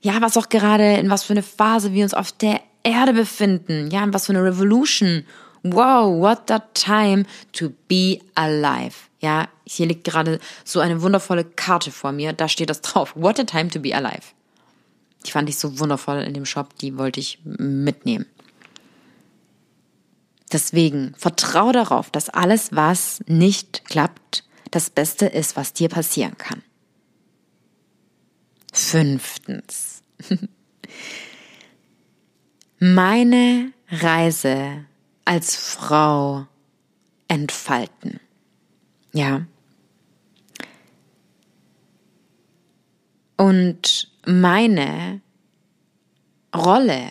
[0.00, 3.90] Ja, was auch gerade, in was für eine Phase wir uns auf der Erde befinden.
[3.90, 5.26] Ja, in was für eine Revolution.
[5.62, 8.94] Wow, what a time to be alive.
[9.20, 12.32] Ja, hier liegt gerade so eine wundervolle Karte vor mir.
[12.32, 13.12] Da steht das drauf.
[13.16, 14.22] What a time to be alive.
[15.26, 16.76] Die fand ich so wundervoll in dem Shop.
[16.78, 18.26] Die wollte ich mitnehmen.
[20.52, 26.62] Deswegen vertraue darauf, dass alles, was nicht klappt, das Beste ist, was dir passieren kann.
[28.72, 30.02] Fünftens.
[32.78, 34.84] Meine Reise
[35.26, 36.46] als Frau
[37.28, 38.20] entfalten.
[39.12, 39.44] Ja.
[43.36, 45.20] Und meine
[46.54, 47.10] Rolle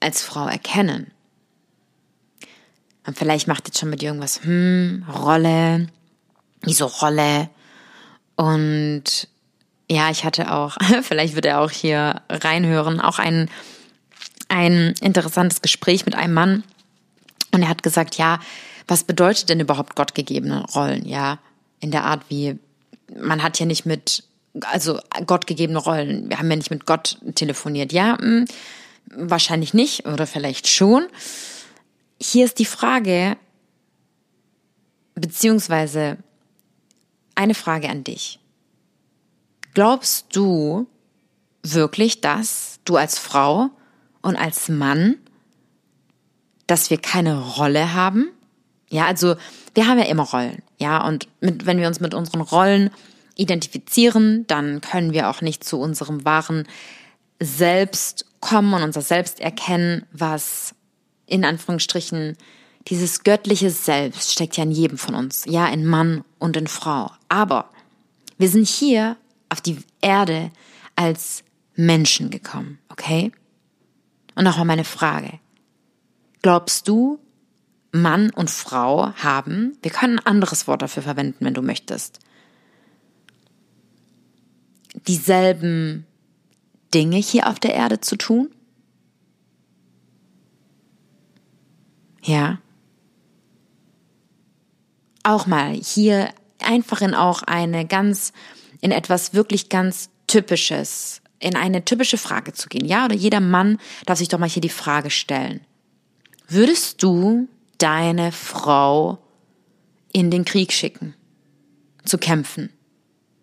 [0.00, 1.10] als Frau erkennen.
[3.06, 5.86] Und vielleicht macht jetzt schon mit irgendwas, hm, Rolle,
[6.62, 7.48] wieso Rolle?
[8.36, 9.28] Und
[9.90, 13.50] ja, ich hatte auch, vielleicht wird er auch hier reinhören, auch ein,
[14.48, 16.64] ein interessantes Gespräch mit einem Mann.
[17.54, 18.40] Und er hat gesagt, ja,
[18.88, 21.38] was bedeutet denn überhaupt gottgegebene Rollen, ja?
[21.78, 22.58] In der Art wie,
[23.16, 24.24] man hat ja nicht mit,
[24.62, 28.18] also gottgegebene Rollen, wir haben ja nicht mit Gott telefoniert, ja?
[28.18, 28.46] Hm,
[29.06, 31.06] wahrscheinlich nicht oder vielleicht schon.
[32.20, 33.36] Hier ist die Frage,
[35.14, 36.16] beziehungsweise
[37.36, 38.40] eine Frage an dich.
[39.74, 40.88] Glaubst du
[41.62, 43.70] wirklich, dass du als Frau
[44.22, 45.18] und als Mann,
[46.66, 48.28] dass wir keine Rolle haben?
[48.88, 49.36] Ja, also
[49.74, 52.90] wir haben ja immer Rollen, ja, und mit, wenn wir uns mit unseren Rollen
[53.36, 56.68] identifizieren, dann können wir auch nicht zu unserem wahren
[57.40, 60.74] Selbst kommen und unser Selbst erkennen, was
[61.26, 62.36] in Anführungsstrichen
[62.88, 67.10] dieses göttliche Selbst steckt ja in jedem von uns, ja, in Mann und in Frau.
[67.28, 67.70] Aber
[68.38, 69.16] wir sind hier
[69.48, 70.50] auf die Erde
[70.96, 71.42] als
[71.74, 73.32] Menschen gekommen, okay?
[74.34, 75.40] Und nochmal meine Frage.
[76.44, 77.18] Glaubst du,
[77.90, 82.18] Mann und Frau haben, wir können ein anderes Wort dafür verwenden, wenn du möchtest,
[85.06, 86.04] dieselben
[86.92, 88.50] Dinge hier auf der Erde zu tun?
[92.22, 92.58] Ja.
[95.22, 96.28] Auch mal hier
[96.58, 98.34] einfach in auch eine ganz,
[98.82, 102.84] in etwas wirklich ganz Typisches, in eine typische Frage zu gehen.
[102.84, 105.64] Ja, oder jeder Mann darf sich doch mal hier die Frage stellen.
[106.46, 109.18] Würdest du deine Frau
[110.12, 111.14] in den Krieg schicken,
[112.04, 112.70] zu kämpfen.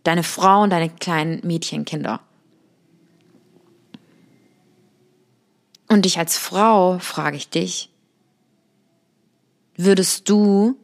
[0.04, 2.22] Deine Frau und deine kleinen Mädchenkinder.
[5.88, 7.90] Und dich als Frau frage ich dich,
[9.76, 10.78] würdest du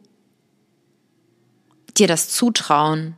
[1.96, 3.16] dir das zutrauen,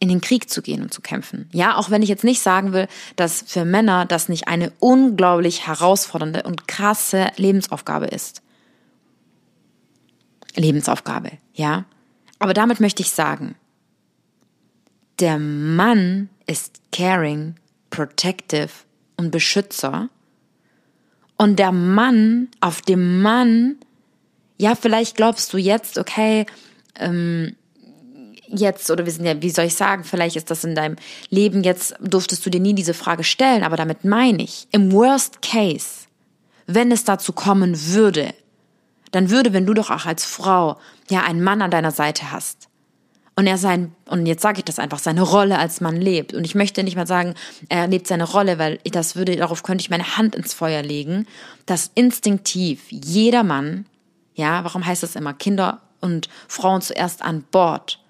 [0.00, 1.48] in den Krieg zu gehen und zu kämpfen?
[1.52, 5.66] Ja, auch wenn ich jetzt nicht sagen will, dass für Männer das nicht eine unglaublich
[5.66, 8.42] herausfordernde und krasse Lebensaufgabe ist.
[10.56, 11.84] Lebensaufgabe, ja.
[12.38, 13.56] Aber damit möchte ich sagen,
[15.20, 17.56] der Mann ist caring,
[17.90, 18.70] protective
[19.16, 20.08] und Beschützer.
[21.36, 23.76] Und der Mann, auf dem Mann,
[24.58, 26.46] ja, vielleicht glaubst du jetzt, okay,
[26.96, 27.56] ähm,
[28.56, 30.96] jetzt, oder wir sind ja, wie soll ich sagen, vielleicht ist das in deinem
[31.30, 35.42] Leben jetzt, durftest du dir nie diese Frage stellen, aber damit meine ich, im Worst
[35.42, 36.06] Case,
[36.66, 38.34] wenn es dazu kommen würde,
[39.10, 40.78] dann würde, wenn du doch auch als Frau
[41.10, 42.68] ja einen Mann an deiner Seite hast
[43.36, 46.34] und er sein, und jetzt sage ich das einfach, seine Rolle als Mann lebt.
[46.34, 47.34] Und ich möchte nicht mal sagen,
[47.68, 51.26] er lebt seine Rolle, weil das würde, darauf könnte ich meine Hand ins Feuer legen,
[51.66, 53.86] dass instinktiv jeder Mann,
[54.34, 58.03] ja, warum heißt das immer, Kinder und Frauen zuerst an Bord,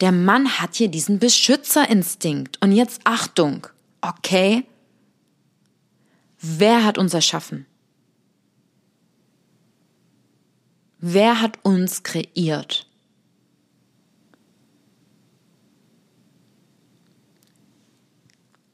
[0.00, 2.60] der Mann hat hier diesen Beschützerinstinkt.
[2.62, 3.66] Und jetzt Achtung,
[4.00, 4.64] okay?
[6.40, 7.66] Wer hat uns erschaffen?
[10.98, 12.86] Wer hat uns kreiert?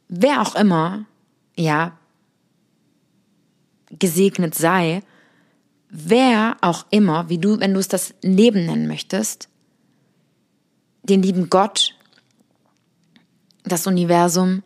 [0.09, 1.07] Wer auch immer,
[1.57, 1.99] ja,
[3.91, 5.03] gesegnet sei,
[5.89, 9.49] wer auch immer, wie du, wenn du es das Leben nennen möchtest,
[11.09, 11.94] den lieben Gott,
[13.64, 14.62] das Universum,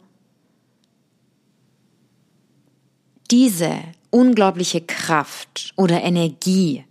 [3.30, 3.80] diese
[4.10, 6.84] unglaubliche Kraft oder Energie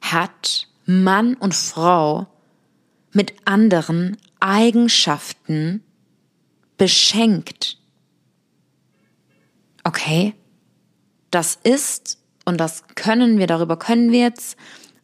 [0.00, 2.26] hat Mann und Frau
[3.12, 5.82] mit anderen Eigenschaften
[6.76, 7.78] beschenkt.
[9.84, 10.34] Okay?
[11.30, 14.56] Das ist, und das können wir, darüber können wir jetzt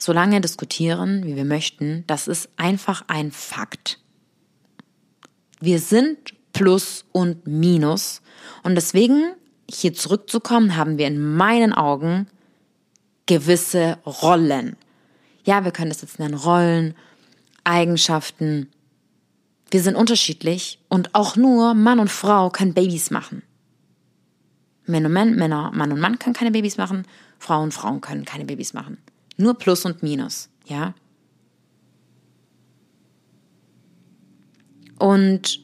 [0.03, 3.99] so lange diskutieren, wie wir möchten, das ist einfach ein Fakt.
[5.61, 8.21] Wir sind Plus und Minus.
[8.63, 9.35] Und deswegen,
[9.71, 12.27] hier zurückzukommen, haben wir in meinen Augen
[13.27, 14.77] gewisse Rollen.
[15.45, 16.95] Ja, wir können das jetzt nennen Rollen,
[17.65, 18.71] Eigenschaften.
[19.71, 23.43] Wir sind unterschiedlich und auch nur Mann und Frau können Babys machen.
[24.85, 27.07] Männer, Männer, Mann und Mann können keine Babys machen,
[27.39, 28.99] Frauen und Frauen können keine Babys machen.
[29.37, 30.95] Nur Plus und Minus, ja.
[34.99, 35.61] Und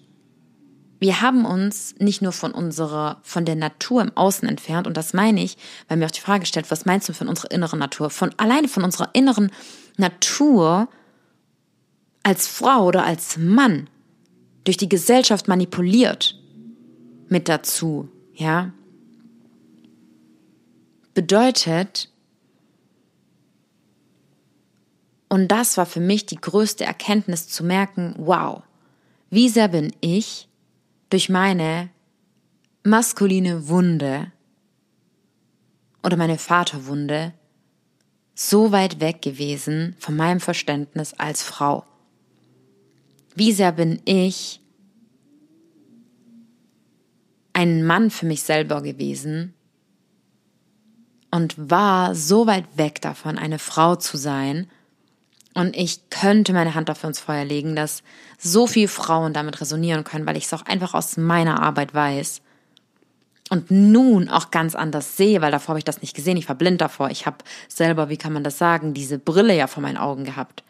[1.00, 5.14] wir haben uns nicht nur von unserer, von der Natur im Außen entfernt, und das
[5.14, 5.56] meine ich,
[5.86, 8.10] weil mir auch die Frage stellt, was meinst du von unserer inneren Natur?
[8.10, 9.52] Von alleine von unserer inneren
[9.96, 10.88] Natur
[12.24, 13.88] als Frau oder als Mann
[14.64, 16.38] durch die Gesellschaft manipuliert
[17.28, 18.72] mit dazu, ja?
[21.14, 22.10] Bedeutet,
[25.28, 28.62] Und das war für mich die größte Erkenntnis zu merken, wow,
[29.30, 30.48] wie sehr bin ich
[31.10, 31.90] durch meine
[32.82, 34.32] maskuline Wunde
[36.02, 37.34] oder meine Vaterwunde
[38.34, 41.84] so weit weg gewesen von meinem Verständnis als Frau.
[43.34, 44.60] Wie sehr bin ich
[47.52, 49.54] ein Mann für mich selber gewesen
[51.30, 54.70] und war so weit weg davon, eine Frau zu sein,
[55.58, 58.04] und ich könnte meine Hand dafür ins Feuer legen, dass
[58.38, 62.42] so viele Frauen damit resonieren können, weil ich es auch einfach aus meiner Arbeit weiß.
[63.50, 66.36] Und nun auch ganz anders sehe, weil davor habe ich das nicht gesehen.
[66.36, 67.10] Ich war blind davor.
[67.10, 70.62] Ich habe selber, wie kann man das sagen, diese Brille ja vor meinen Augen gehabt.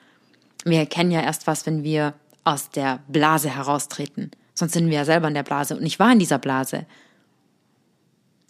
[0.64, 2.14] Wir erkennen ja erst was, wenn wir
[2.44, 4.30] aus der Blase heraustreten.
[4.54, 5.76] Sonst sind wir ja selber in der Blase.
[5.76, 6.86] Und ich war in dieser Blase.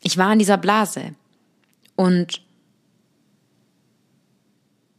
[0.04, 1.16] Ich war in dieser Blase.
[1.96, 2.42] Und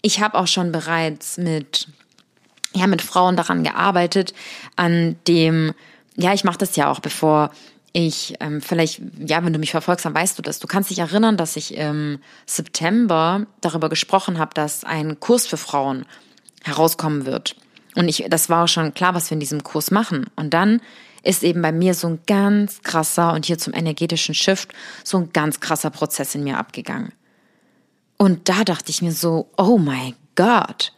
[0.02, 1.88] ich habe auch schon bereits mit
[2.74, 4.34] ja mit Frauen daran gearbeitet,
[4.76, 5.74] an dem
[6.16, 7.52] ja ich mache das ja auch bevor
[7.92, 10.60] ich ähm, vielleicht ja wenn du mich verfolgst dann weißt du das.
[10.60, 15.58] Du kannst dich erinnern dass ich im September darüber gesprochen habe dass ein Kurs für
[15.58, 16.06] Frauen
[16.64, 17.56] herauskommen wird.
[17.96, 20.28] Und ich das war auch schon klar was wir in diesem Kurs machen.
[20.36, 20.82] Und dann
[21.24, 24.72] ist eben bei mir so ein ganz krasser und hier zum energetischen Shift
[25.04, 27.12] so ein ganz krasser Prozess in mir abgegangen
[28.20, 30.92] und da dachte ich mir so, oh my God.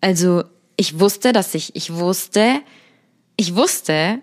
[0.00, 0.44] Also
[0.76, 2.60] ich wusste, dass ich, ich wusste,
[3.36, 4.20] ich wusste,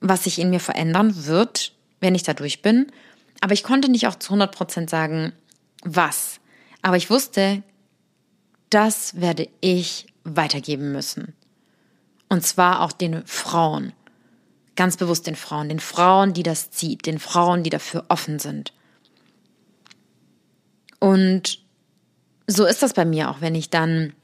[0.00, 2.92] was sich in mir verändern wird, wenn ich da durch bin.
[3.40, 5.32] Aber ich konnte nicht auch zu 100 Prozent sagen,
[5.82, 6.38] was.
[6.82, 7.62] Aber ich wusste,
[8.68, 11.34] das werde ich weitergeben müssen.
[12.28, 13.94] Und zwar auch den Frauen.
[14.76, 15.70] Ganz bewusst den Frauen.
[15.70, 17.06] Den Frauen, die das zieht.
[17.06, 18.74] Den Frauen, die dafür offen sind.
[21.04, 21.58] Und
[22.46, 24.14] so ist das bei mir auch, wenn ich dann,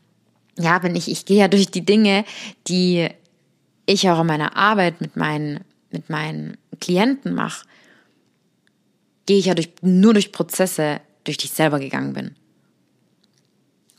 [0.59, 2.25] ja, wenn ich, ich gehe ja durch die Dinge,
[2.69, 3.07] die
[3.85, 5.61] ich auch in meiner Arbeit mit meinen,
[5.91, 7.67] mit meinen Klienten mache,
[9.27, 12.35] gehe ich ja durch, nur durch Prozesse, durch die ich selber gegangen bin.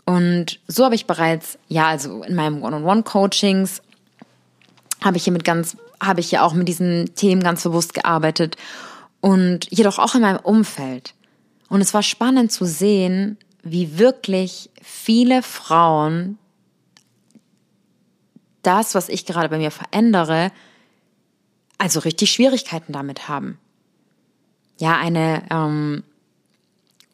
[0.03, 3.83] Und so habe ich bereits, ja, also in meinem One-on-One-Coachings
[5.03, 8.57] habe ich hier mit ganz, habe ich ja auch mit diesen Themen ganz bewusst gearbeitet
[9.19, 11.13] Und jedoch auch in meinem Umfeld.
[11.71, 16.37] Und es war spannend zu sehen, wie wirklich viele Frauen
[18.61, 20.51] das, was ich gerade bei mir verändere,
[21.77, 23.57] also richtig Schwierigkeiten damit haben.
[24.79, 26.03] Ja, eine ähm,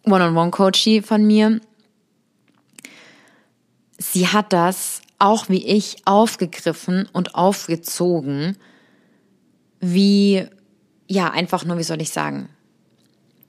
[0.06, 1.62] One-on-One-Coachie von mir,
[4.00, 8.58] sie hat das auch wie ich aufgegriffen und aufgezogen,
[9.80, 10.48] wie,
[11.08, 12.50] ja, einfach nur, wie soll ich sagen,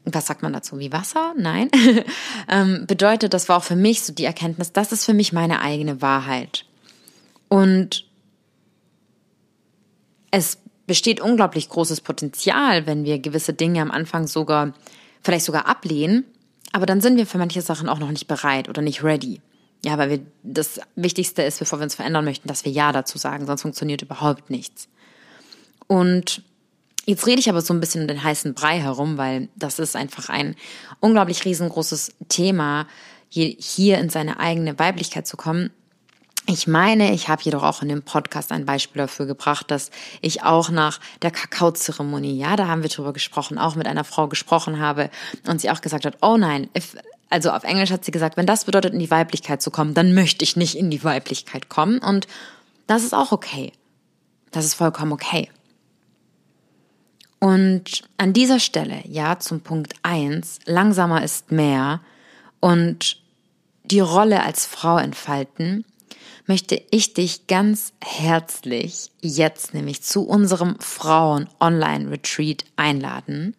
[0.04, 0.78] was sagt man dazu?
[0.78, 1.34] Wie Wasser?
[1.36, 1.70] Nein.
[2.48, 5.60] ähm, bedeutet, das war auch für mich so die Erkenntnis, das ist für mich meine
[5.60, 6.64] eigene Wahrheit.
[7.48, 8.06] Und
[10.30, 14.72] es besteht unglaublich großes Potenzial, wenn wir gewisse Dinge am Anfang sogar,
[15.22, 16.24] vielleicht sogar ablehnen,
[16.72, 19.40] aber dann sind wir für manche Sachen auch noch nicht bereit oder nicht ready.
[19.84, 23.16] Ja, weil wir, das Wichtigste ist, bevor wir uns verändern möchten, dass wir Ja dazu
[23.16, 24.88] sagen, sonst funktioniert überhaupt nichts.
[25.86, 26.42] Und
[27.08, 29.96] jetzt rede ich aber so ein bisschen um den heißen Brei herum, weil das ist
[29.96, 30.54] einfach ein
[31.00, 32.86] unglaublich riesengroßes Thema,
[33.30, 35.70] hier in seine eigene Weiblichkeit zu kommen.
[36.46, 39.90] Ich meine, ich habe jedoch auch in dem Podcast ein Beispiel dafür gebracht, dass
[40.20, 44.28] ich auch nach der Kakaozeremonie, ja, da haben wir drüber gesprochen, auch mit einer Frau
[44.28, 45.10] gesprochen habe
[45.46, 46.94] und sie auch gesagt hat, oh nein, if,
[47.30, 50.14] also auf Englisch hat sie gesagt, wenn das bedeutet, in die Weiblichkeit zu kommen, dann
[50.14, 52.26] möchte ich nicht in die Weiblichkeit kommen und
[52.86, 53.72] das ist auch okay.
[54.50, 55.50] Das ist vollkommen okay.
[57.40, 62.00] Und an dieser Stelle, ja, zum Punkt eins, langsamer ist mehr
[62.60, 63.20] und
[63.84, 65.84] die Rolle als Frau entfalten,
[66.46, 73.54] möchte ich dich ganz herzlich jetzt nämlich zu unserem Frauen-Online-Retreat einladen.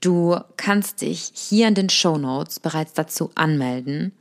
[0.00, 4.12] Du kannst dich hier in den Show Notes bereits dazu anmelden.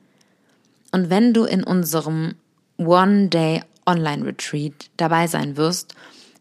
[0.92, 2.36] Und wenn du in unserem
[2.78, 5.96] One-Day Online-Retreat dabei sein wirst,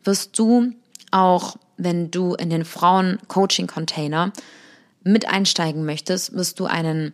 [0.04, 0.72] wirst du
[1.12, 4.32] auch, wenn du in den Frauen-Coaching-Container
[5.04, 7.12] mit einsteigen möchtest, wirst du einen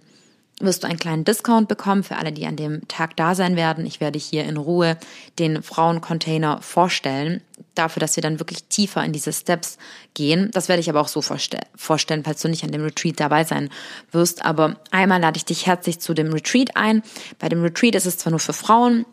[0.61, 3.87] wirst du einen kleinen Discount bekommen für alle, die an dem Tag da sein werden.
[3.87, 4.97] Ich werde hier in Ruhe
[5.39, 7.43] den Frauencontainer vorstellen,
[7.75, 9.79] dafür, dass wir dann wirklich tiefer in diese Steps
[10.15, 10.51] gehen.
[10.53, 13.71] Das werde ich aber auch so vorstellen, falls du nicht an dem Retreat dabei sein
[14.11, 14.45] wirst.
[14.45, 17.03] Aber einmal lade ich dich herzlich zu dem Retreat ein.
[17.39, 19.07] Bei dem Retreat ist es zwar nur für Frauen,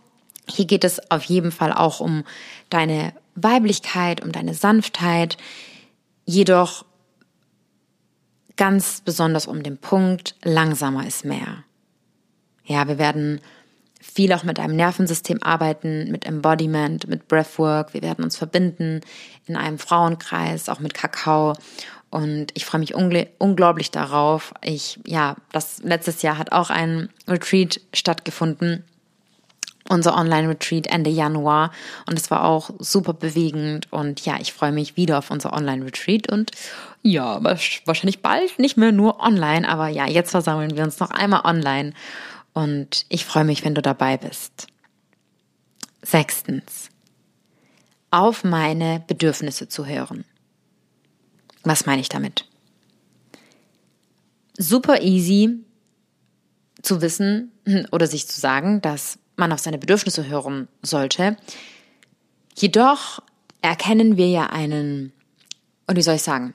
[0.48, 2.24] hier geht es auf jeden Fall auch um
[2.70, 5.38] deine Weiblichkeit, um deine Sanftheit.
[6.26, 6.86] Jedoch
[8.56, 11.64] ganz besonders um den Punkt, langsamer ist mehr.
[12.64, 13.42] Ja, wir werden
[14.02, 17.94] viel auch mit einem Nervensystem arbeiten, mit Embodiment, mit Breathwork.
[17.94, 19.02] Wir werden uns verbinden
[19.46, 21.54] in einem Frauenkreis, auch mit Kakao.
[22.12, 24.54] Und ich freue mich unglaublich darauf.
[24.64, 28.86] Ich, ja, das letztes Jahr hat auch ein Retreat stattgefunden
[29.90, 31.72] unser Online-Retreat Ende Januar
[32.08, 36.32] und es war auch super bewegend und ja, ich freue mich wieder auf unser Online-Retreat
[36.32, 36.52] und
[37.04, 41.42] ja, wahrscheinlich bald nicht mehr nur online, aber ja, jetzt versammeln wir uns noch einmal
[41.46, 41.94] online
[42.54, 44.68] und ich freue mich, wenn du dabei bist.
[46.02, 46.90] Sechstens,
[48.10, 50.26] auf meine Bedürfnisse zu hören.
[51.64, 52.46] Was meine ich damit?
[54.58, 55.60] Super easy
[56.82, 57.52] zu wissen
[57.92, 61.38] oder sich zu sagen, dass man auf seine Bedürfnisse hören sollte.
[62.56, 63.22] Jedoch
[63.62, 65.12] erkennen wir ja einen,
[65.88, 66.54] und wie soll ich sagen,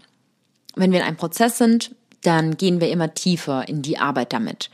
[0.76, 4.70] wenn wir in einem Prozess sind, dann gehen wir immer tiefer in die Arbeit damit.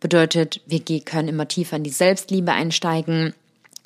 [0.00, 3.34] Bedeutet, wir können immer tiefer in die Selbstliebe einsteigen.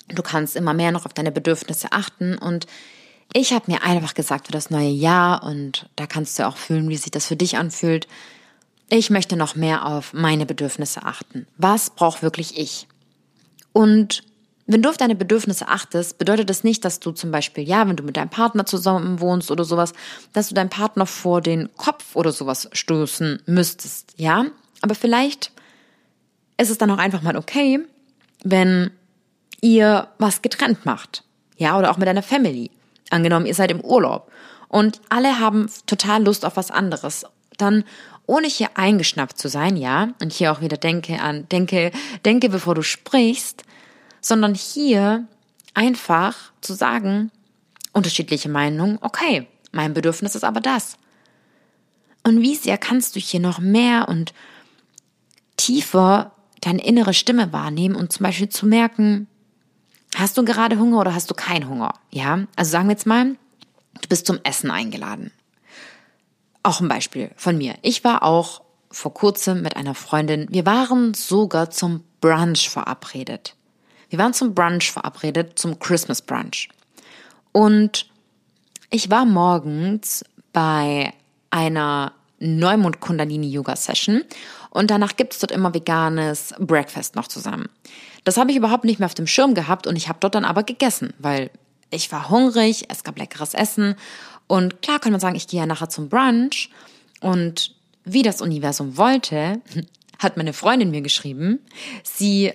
[0.07, 2.65] Du kannst immer mehr noch auf deine Bedürfnisse achten und
[3.33, 6.89] ich habe mir einfach gesagt für das neue Jahr und da kannst du auch fühlen,
[6.89, 8.07] wie sich das für dich anfühlt.
[8.89, 11.45] Ich möchte noch mehr auf meine Bedürfnisse achten.
[11.57, 12.87] Was braucht wirklich ich?
[13.79, 14.23] Und
[14.67, 17.95] wenn du auf deine Bedürfnisse achtest, bedeutet das nicht, dass du zum Beispiel, ja, wenn
[17.95, 19.93] du mit deinem Partner zusammen wohnst oder sowas,
[20.33, 24.47] dass du deinen Partner vor den Kopf oder sowas stoßen müsstest, ja?
[24.81, 25.53] Aber vielleicht
[26.57, 27.79] ist es dann auch einfach mal okay,
[28.43, 28.91] wenn
[29.61, 31.23] ihr was getrennt macht,
[31.55, 32.71] ja, oder auch mit deiner Family.
[33.11, 34.29] Angenommen, ihr seid im Urlaub
[34.67, 37.25] und alle haben total Lust auf was anderes.
[37.55, 37.85] Dann
[38.29, 41.91] ohne hier eingeschnappt zu sein, ja, und hier auch wieder denke an, denke,
[42.25, 43.63] denke, bevor du sprichst,
[44.21, 45.27] sondern hier
[45.73, 47.31] einfach zu sagen,
[47.91, 50.97] unterschiedliche Meinungen, okay, mein Bedürfnis ist aber das.
[52.23, 54.33] Und wie sehr kannst du hier noch mehr und
[55.57, 59.27] tiefer deine innere Stimme wahrnehmen und zum Beispiel zu merken,
[60.15, 61.95] hast du gerade Hunger oder hast du keinen Hunger?
[62.11, 63.35] Ja, also sagen wir jetzt mal,
[64.01, 65.31] du bist zum Essen eingeladen
[66.69, 67.75] auch ein Beispiel von mir.
[67.81, 68.61] Ich war auch
[68.91, 73.55] vor kurzem mit einer Freundin, wir waren sogar zum Brunch verabredet.
[74.09, 76.69] Wir waren zum Brunch verabredet, zum Christmas Brunch.
[77.51, 78.07] Und
[78.89, 81.13] ich war morgens bei
[81.51, 84.23] einer Neumond Kundalini Yoga Session
[84.69, 87.69] und danach gibt's dort immer veganes Breakfast noch zusammen.
[88.23, 90.45] Das habe ich überhaupt nicht mehr auf dem Schirm gehabt und ich habe dort dann
[90.45, 91.51] aber gegessen, weil
[91.91, 93.95] ich war hungrig, es gab leckeres Essen
[94.49, 96.71] und klar kann man sagen, ich gehe ja nachher zum Brunch
[97.21, 99.61] und wie das Universum wollte,
[100.19, 101.59] hat meine Freundin mir geschrieben,
[102.03, 102.51] sie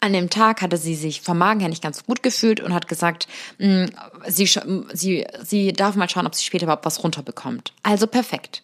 [0.00, 2.88] an dem Tag hatte sie sich vom Magen her nicht ganz gut gefühlt und hat
[2.88, 3.28] gesagt,
[3.58, 3.84] mm,
[4.26, 4.48] sie,
[4.92, 7.72] sie, sie darf mal schauen, ob sie später überhaupt was runterbekommt.
[7.82, 8.62] Also perfekt.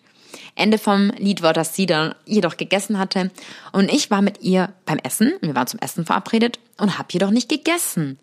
[0.55, 3.31] Ende vom Lied war, dass sie dann jedoch gegessen hatte
[3.73, 7.31] und ich war mit ihr beim Essen, wir waren zum Essen verabredet und habe jedoch
[7.31, 8.19] nicht gegessen.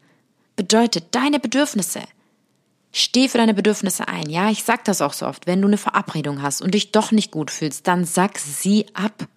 [0.56, 2.02] Bedeutet, deine Bedürfnisse.
[2.92, 4.30] Steh für deine Bedürfnisse ein.
[4.30, 5.46] Ja, ich sag das auch so oft.
[5.46, 9.28] Wenn du eine Verabredung hast und dich doch nicht gut fühlst, dann sag sie ab.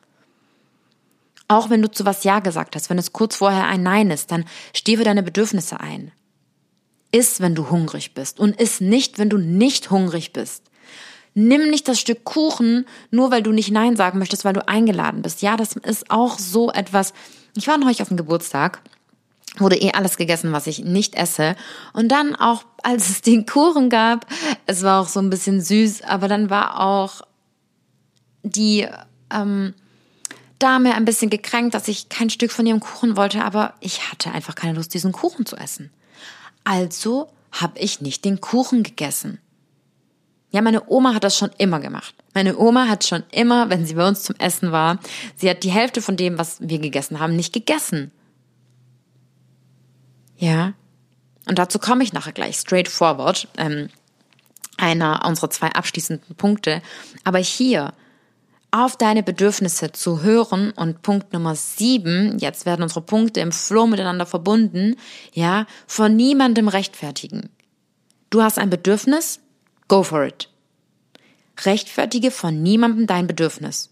[1.49, 4.31] Auch wenn du zu was Ja gesagt hast, wenn es kurz vorher ein Nein ist,
[4.31, 6.13] dann steh für deine Bedürfnisse ein.
[7.13, 10.71] Iss, wenn du hungrig bist und iss nicht, wenn du nicht hungrig bist.
[11.35, 15.23] Nimm nicht das Stück Kuchen, nur weil du nicht Nein sagen möchtest, weil du eingeladen
[15.23, 15.43] bist.
[15.43, 17.15] Ja, das ist auch so etwas.
[17.57, 18.81] Ich war neulich auf dem Geburtstag,
[19.59, 21.57] wurde eh alles gegessen, was ich nicht esse.
[21.93, 24.27] Und dann auch, als es den Kuchen gab,
[24.67, 27.23] es war auch so ein bisschen süß, aber dann war auch
[28.43, 28.87] die,
[29.33, 29.75] ähm,
[30.61, 34.31] Dame ein bisschen gekränkt, dass ich kein Stück von ihrem Kuchen wollte, aber ich hatte
[34.31, 35.91] einfach keine Lust, diesen Kuchen zu essen.
[36.65, 39.39] Also habe ich nicht den Kuchen gegessen.
[40.53, 42.15] Ja, meine Oma hat das schon immer gemacht.
[42.35, 44.99] Meine Oma hat schon immer, wenn sie bei uns zum Essen war,
[45.37, 48.13] sie hat die Hälfte von dem, was wir gegessen haben, nicht gegessen.
[50.41, 50.73] Ja.
[51.47, 53.49] Und dazu komme ich nachher gleich straightforward.
[53.57, 53.91] Ähm,
[54.77, 56.83] einer unserer zwei abschließenden Punkte.
[57.25, 57.93] Aber hier
[58.71, 60.73] auf deine Bedürfnisse zu hören.
[60.73, 64.97] Und Punkt Nummer sieben, jetzt werden unsere Punkte im Flow miteinander verbunden,
[65.33, 67.51] ja, von niemandem rechtfertigen.
[68.31, 69.41] Du hast ein Bedürfnis,
[69.89, 70.49] go for it.
[71.65, 73.91] Rechtfertige von niemandem dein Bedürfnis.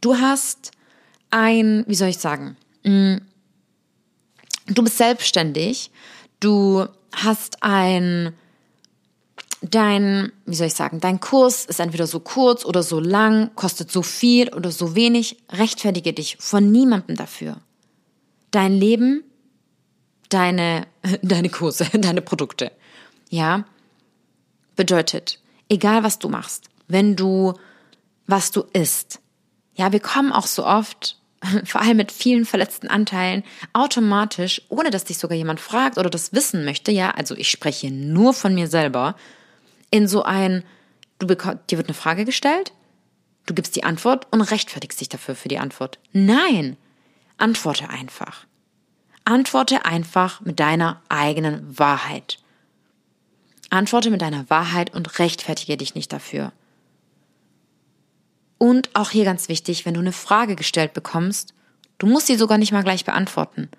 [0.00, 0.70] Du hast
[1.30, 3.16] ein, wie soll ich sagen, mm,
[4.70, 5.90] du bist selbstständig,
[6.40, 8.34] du hast ein
[9.62, 13.90] dein, wie soll ich sagen, dein Kurs ist entweder so kurz oder so lang, kostet
[13.90, 17.56] so viel oder so wenig, rechtfertige dich von niemandem dafür.
[18.50, 19.22] Dein Leben,
[20.28, 20.86] deine,
[21.22, 22.72] deine Kurse, deine Produkte.
[23.28, 23.66] Ja?
[24.76, 27.54] Bedeutet, egal was du machst, wenn du,
[28.26, 29.20] was du isst.
[29.74, 31.19] Ja, wir kommen auch so oft,
[31.64, 36.32] vor allem mit vielen verletzten Anteilen, automatisch, ohne dass dich sogar jemand fragt oder das
[36.32, 39.16] wissen möchte, ja, also ich spreche nur von mir selber,
[39.90, 40.64] in so ein,
[41.18, 42.72] du bekommst, dir wird eine Frage gestellt,
[43.46, 45.98] du gibst die Antwort und rechtfertigst dich dafür für die Antwort.
[46.12, 46.76] Nein,
[47.38, 48.46] antworte einfach.
[49.24, 52.38] Antworte einfach mit deiner eigenen Wahrheit.
[53.70, 56.52] Antworte mit deiner Wahrheit und rechtfertige dich nicht dafür.
[58.62, 61.54] Und auch hier ganz wichtig, wenn du eine Frage gestellt bekommst,
[61.96, 63.70] du musst sie sogar nicht mal gleich beantworten.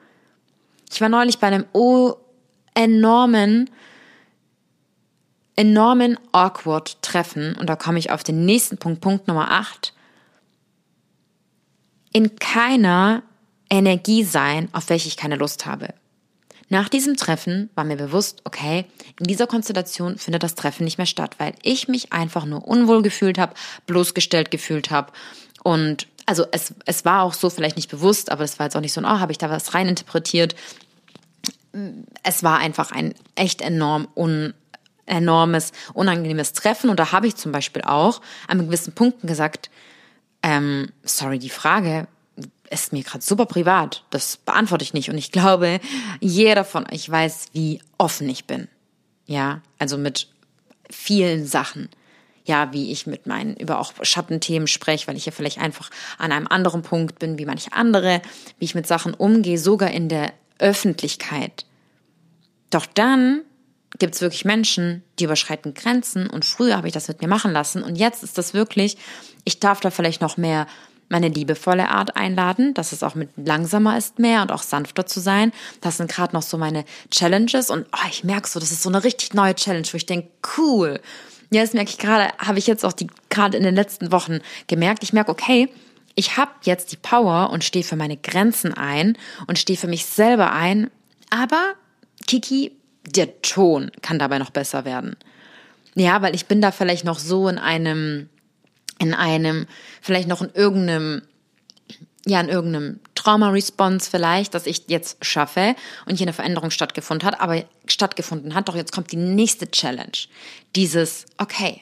[0.92, 2.16] Ich war neulich bei einem oh,
[2.74, 3.70] enormen
[5.56, 9.94] enormen awkward Treffen, und da komme ich auf den nächsten Punkt, Punkt Nummer 8,
[12.14, 13.22] in keiner
[13.70, 15.94] Energie sein, auf welche ich keine Lust habe.
[16.72, 18.86] Nach diesem Treffen war mir bewusst, okay,
[19.20, 23.02] in dieser Konstellation findet das Treffen nicht mehr statt, weil ich mich einfach nur unwohl
[23.02, 23.56] gefühlt habe,
[23.88, 25.12] bloßgestellt gefühlt habe.
[25.64, 28.82] Und also es, es war auch so vielleicht nicht bewusst, aber es war jetzt auch
[28.82, 30.56] nicht so, oh, habe ich da was reininterpretiert.
[32.24, 34.54] Es war einfach ein echt enorm un,
[35.06, 36.90] enormes, unangenehmes Treffen.
[36.90, 39.70] Und da habe ich zum Beispiel auch an gewissen Punkten gesagt,
[40.42, 42.08] ähm, sorry, die Frage
[42.70, 44.04] ist mir gerade super privat.
[44.10, 45.10] Das beantworte ich nicht.
[45.10, 45.80] Und ich glaube,
[46.20, 48.68] jeder von euch weiß, wie offen ich bin.
[49.26, 50.28] Ja, also mit
[50.90, 51.90] vielen Sachen.
[52.44, 56.32] Ja, wie ich mit meinen über auch Schattenthemen spreche, weil ich ja vielleicht einfach an
[56.32, 58.22] einem anderen Punkt bin wie manche andere,
[58.58, 61.66] wie ich mit Sachen umgehe, sogar in der Öffentlichkeit.
[62.72, 63.42] Doch dann
[64.00, 67.52] gibt es wirklich Menschen, die überschreiten Grenzen und früher habe ich das mit mir machen
[67.52, 68.98] lassen und jetzt ist das wirklich,
[69.44, 70.66] ich darf da vielleicht noch mehr
[71.12, 75.20] meine liebevolle Art einladen, dass es auch mit langsamer ist mehr und auch sanfter zu
[75.20, 75.52] sein.
[75.82, 78.90] Das sind gerade noch so meine Challenges und oh, ich merke so, das ist so
[78.90, 81.00] eine richtig neue Challenge, wo ich denke, cool.
[81.52, 84.40] Ja, das merke ich gerade, habe ich jetzt auch die gerade in den letzten Wochen
[84.68, 85.04] gemerkt.
[85.04, 85.70] Ich merke, okay,
[86.16, 90.06] ich habe jetzt die Power und stehe für meine Grenzen ein und stehe für mich
[90.06, 90.90] selber ein.
[91.30, 91.74] Aber
[92.26, 92.72] Kiki,
[93.06, 95.18] der Ton kann dabei noch besser werden.
[95.96, 98.30] Ja, weil ich bin da vielleicht noch so in einem,
[99.02, 99.66] in einem,
[100.02, 101.24] vielleicht noch in irgendeinem,
[102.26, 105.76] ja, in irgendeinem Trauma-Response vielleicht, dass ich jetzt schaffe
[106.06, 108.70] und hier eine Veränderung stattgefunden hat, aber stattgefunden hat.
[108.70, 110.12] Doch jetzt kommt die nächste Challenge.
[110.76, 111.82] Dieses, okay,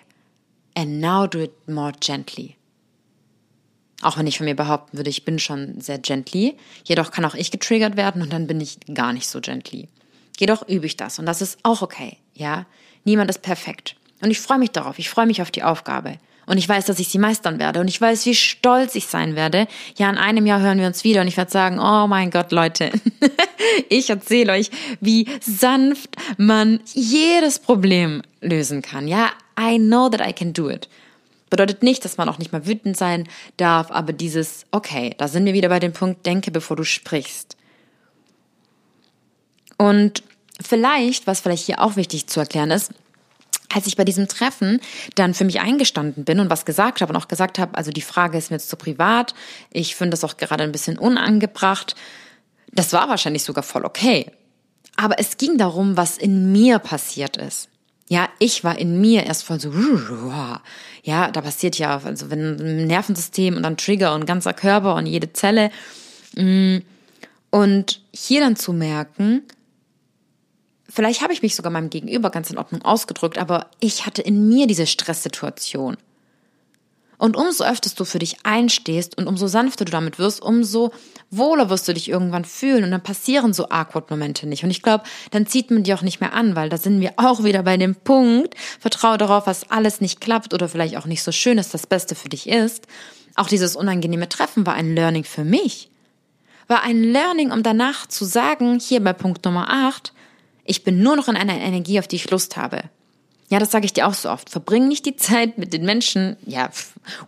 [0.76, 2.56] and now do it more gently.
[4.02, 6.56] Auch wenn ich von mir behaupten würde, ich bin schon sehr gently.
[6.86, 9.90] Jedoch kann auch ich getriggert werden und dann bin ich gar nicht so gently.
[10.40, 12.66] Jedoch übe ich das und das ist auch okay, ja.
[13.04, 13.98] Niemand ist perfekt.
[14.22, 15.00] Und ich freue mich darauf.
[15.00, 16.18] Ich freue mich auf die Aufgabe.
[16.50, 17.80] Und ich weiß, dass ich sie meistern werde.
[17.80, 19.68] Und ich weiß, wie stolz ich sein werde.
[19.98, 22.52] Ja, in einem Jahr hören wir uns wieder und ich werde sagen, oh mein Gott,
[22.52, 22.90] Leute,
[23.90, 29.08] ich erzähle euch, wie sanft man jedes Problem lösen kann.
[29.08, 29.30] Ja,
[29.60, 30.90] I know that I can do it.
[31.52, 35.46] Bedeutet nicht, dass man auch nicht mal wütend sein darf, aber dieses, okay, da sind
[35.46, 37.58] wir wieder bei dem Punkt, denke, bevor du sprichst.
[39.78, 40.24] Und
[40.60, 42.92] vielleicht, was vielleicht hier auch wichtig zu erklären ist,
[43.74, 44.82] als ich bei diesem Treffen
[45.16, 48.02] dann für mich eingestanden bin und was gesagt habe und auch gesagt habe, also die
[48.02, 49.34] Frage ist mir jetzt zu privat,
[49.72, 51.96] ich finde das auch gerade ein bisschen unangebracht,
[52.72, 54.32] das war wahrscheinlich sogar voll okay.
[54.96, 57.70] Aber es ging darum, was in mir passiert ist.
[58.10, 59.72] Ja, ich war in mir erst voll so,
[61.04, 65.06] ja, da passiert ja, also wenn ein Nervensystem und dann Trigger und ganzer Körper und
[65.06, 65.70] jede Zelle.
[66.36, 66.80] Mm,
[67.52, 69.44] und hier dann zu merken,
[71.00, 74.50] vielleicht habe ich mich sogar meinem Gegenüber ganz in Ordnung ausgedrückt, aber ich hatte in
[74.50, 75.96] mir diese Stresssituation.
[77.18, 80.92] Und umso öfter du für dich einstehst und umso sanfter du damit wirst, umso
[81.32, 84.66] wohler wirst du dich irgendwann fühlen und dann passieren so Awkward-Momente nicht.
[84.66, 87.14] Und ich glaube, dann zieht man die auch nicht mehr an, weil da sind wir
[87.16, 91.24] auch wieder bei dem Punkt, vertraue darauf, was alles nicht klappt oder vielleicht auch nicht
[91.24, 92.88] so schön ist, das Beste für dich ist.
[93.36, 95.90] Auch dieses unangenehme Treffen war ein Learning für mich.
[96.68, 100.12] War ein Learning, um danach zu sagen, hier bei Punkt Nummer 8,
[100.70, 102.84] ich bin nur noch in einer Energie, auf die ich Lust habe.
[103.50, 104.52] Ja, das sage ich dir auch so oft.
[104.52, 106.38] Verbring nicht die Zeit mit den Menschen.
[106.46, 106.70] Ja,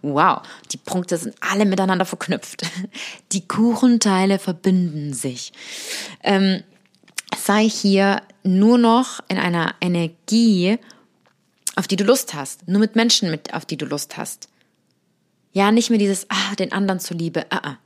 [0.03, 2.61] wow, die Punkte sind alle miteinander verknüpft.
[3.31, 5.51] Die Kuchenteile verbinden sich.
[6.21, 6.61] Ähm,
[7.35, 10.77] sei hier nur noch in einer Energie,
[11.75, 12.67] auf die du Lust hast.
[12.67, 14.49] Nur mit Menschen, mit, auf die du Lust hast.
[15.53, 17.47] Ja, nicht mehr dieses, ah, den anderen zuliebe.
[17.49, 17.77] Ah, ah.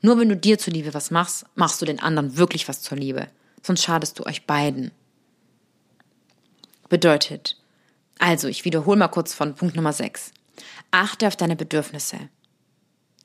[0.00, 3.28] Nur wenn du dir zuliebe was machst, machst du den anderen wirklich was zur Liebe
[3.62, 4.90] sonst schadest du euch beiden.
[6.88, 7.56] Bedeutet,
[8.18, 10.32] also ich wiederhole mal kurz von Punkt Nummer 6.
[10.90, 12.28] Achte auf deine Bedürfnisse.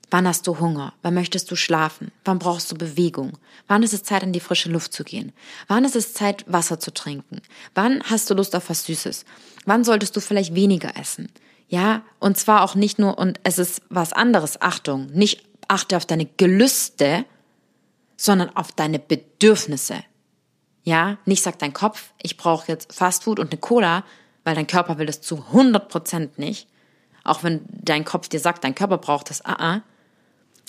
[0.10, 0.94] Wann hast du Hunger?
[1.02, 2.12] Wann möchtest du schlafen?
[2.24, 3.38] Wann brauchst du Bewegung?
[3.68, 5.34] Wann ist es Zeit, in die frische Luft zu gehen?
[5.68, 7.42] Wann ist es Zeit, Wasser zu trinken?
[7.76, 9.26] Wann hast du Lust auf was Süßes?
[9.66, 11.30] Wann solltest du vielleicht weniger essen?
[11.68, 16.06] Ja, und zwar auch nicht nur, und es ist was anderes, Achtung, nicht achte auf
[16.06, 17.26] deine Gelüste,
[18.16, 20.04] sondern auf deine Bedürfnisse.
[20.88, 24.06] Ja, nicht sagt dein Kopf, ich brauche jetzt Fastfood und eine Cola,
[24.46, 26.70] weil dein Körper will das zu 100% nicht.
[27.26, 29.44] Auch wenn dein Kopf dir sagt, dein Körper braucht das.
[29.44, 29.82] Ah, ah.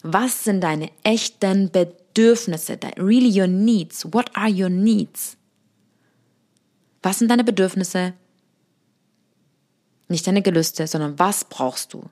[0.03, 2.81] Was sind deine echten Bedürfnisse?
[2.97, 4.13] Really your needs.
[4.13, 5.37] What are your needs?
[7.01, 8.13] Was sind deine Bedürfnisse?
[10.09, 12.03] Nicht deine Gelüste, sondern was brauchst du?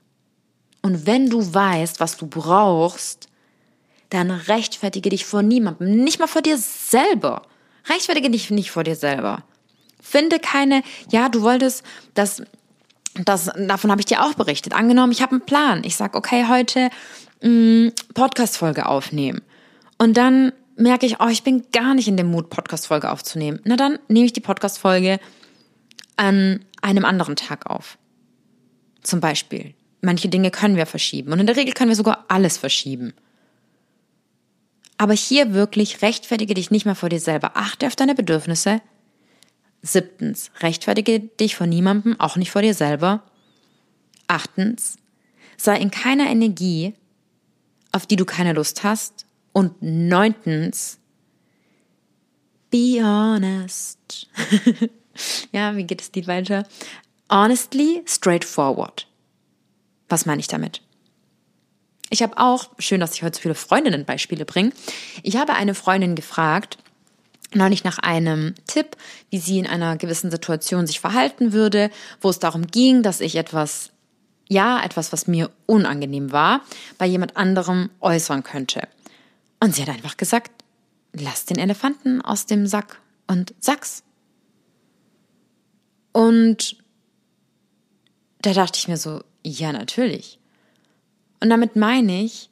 [0.81, 3.27] Und wenn du weißt, was du brauchst,
[4.11, 7.41] dann rechtfertige dich vor niemandem, nicht mal vor dir selber.
[7.89, 9.43] Rechtfertige dich nicht vor dir selber.
[10.01, 11.83] Finde keine, ja, du wolltest
[12.13, 12.41] das,
[13.15, 14.73] das, davon habe ich dir auch berichtet.
[14.73, 15.83] Angenommen, ich habe einen Plan.
[15.83, 16.89] Ich sag, okay, heute
[17.41, 19.41] mm, Podcast-Folge aufnehmen.
[19.97, 23.59] Und dann merke ich, oh, ich bin gar nicht in dem Mut, Podcast-Folge aufzunehmen.
[23.63, 25.19] Na dann nehme ich die Podcast-Folge
[26.15, 27.97] an einem anderen Tag auf.
[29.01, 29.73] Zum Beispiel.
[30.01, 31.31] Manche Dinge können wir verschieben.
[31.31, 33.13] Und in der Regel können wir sogar alles verschieben.
[34.97, 37.51] Aber hier wirklich rechtfertige dich nicht mehr vor dir selber.
[37.55, 38.81] Achte auf deine Bedürfnisse.
[39.83, 43.23] Siebtens, rechtfertige dich vor niemandem, auch nicht vor dir selber.
[44.27, 44.97] Achtens,
[45.55, 46.93] sei in keiner Energie,
[47.91, 49.25] auf die du keine Lust hast.
[49.53, 50.99] Und neuntens,
[52.69, 54.27] be honest.
[55.51, 56.67] ja, wie geht es Lied weiter?
[57.29, 59.07] Honestly, straightforward.
[60.09, 60.81] Was meine ich damit?
[62.09, 64.71] Ich habe auch, schön, dass ich heute so viele Freundinnen Beispiele bringe,
[65.23, 66.77] ich habe eine Freundin gefragt,
[67.53, 68.97] neulich nach einem Tipp,
[69.29, 71.89] wie sie in einer gewissen Situation sich verhalten würde,
[72.21, 73.91] wo es darum ging, dass ich etwas,
[74.47, 76.61] ja, etwas, was mir unangenehm war,
[76.97, 78.87] bei jemand anderem äußern könnte.
[79.59, 80.51] Und sie hat einfach gesagt,
[81.13, 84.03] lass den Elefanten aus dem Sack und sag's.
[86.11, 86.77] Und
[88.41, 90.39] da dachte ich mir so, ja, natürlich.
[91.39, 92.49] Und damit meine ich,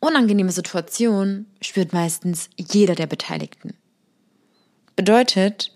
[0.00, 3.74] unangenehme Situationen spürt meistens jeder der Beteiligten.
[4.96, 5.72] Bedeutet,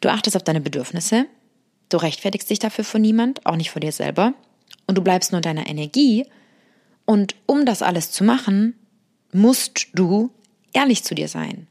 [0.00, 1.26] du achtest auf deine Bedürfnisse,
[1.88, 4.34] du rechtfertigst dich dafür vor niemand, auch nicht vor dir selber.
[4.86, 6.26] und du bleibst nur deiner Energie.
[7.04, 8.74] Und um das alles zu machen,
[9.32, 10.30] musst du
[10.72, 11.66] ehrlich zu dir sein.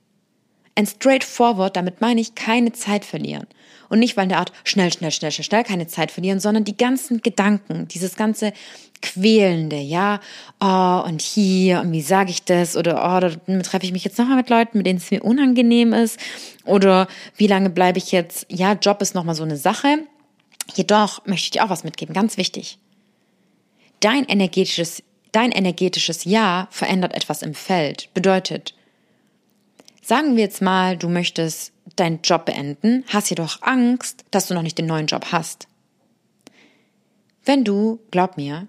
[0.77, 3.47] And straightforward, damit meine ich keine Zeit verlieren.
[3.87, 6.75] Und nicht, weil der Art schnell, schnell, schnell, schnell, schnell keine Zeit verlieren, sondern die
[6.75, 8.51] ganzen Gedanken, dieses ganze
[9.01, 10.19] Quälende, ja,
[10.59, 13.29] oh, und hier, und wie sage ich das, oder oh, da
[13.61, 16.19] treffe ich mich jetzt nochmal mit Leuten, mit denen es mir unangenehm ist,
[16.65, 17.07] oder
[17.37, 19.99] wie lange bleibe ich jetzt, ja, Job ist nochmal so eine Sache.
[20.73, 22.79] Jedoch möchte ich dir auch was mitgeben, ganz wichtig.
[23.99, 28.09] Dein energetisches, dein energetisches Ja verändert etwas im Feld.
[28.13, 28.73] Bedeutet,
[30.05, 34.61] sagen wir jetzt mal, du möchtest deinen Job beenden, hast jedoch Angst, dass du noch
[34.61, 35.67] nicht den neuen Job hast.
[37.43, 38.67] Wenn du, glaub mir,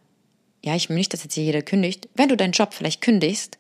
[0.64, 3.58] ja, ich will nicht, dass jetzt hier jeder kündigt, wenn du deinen Job vielleicht kündigst,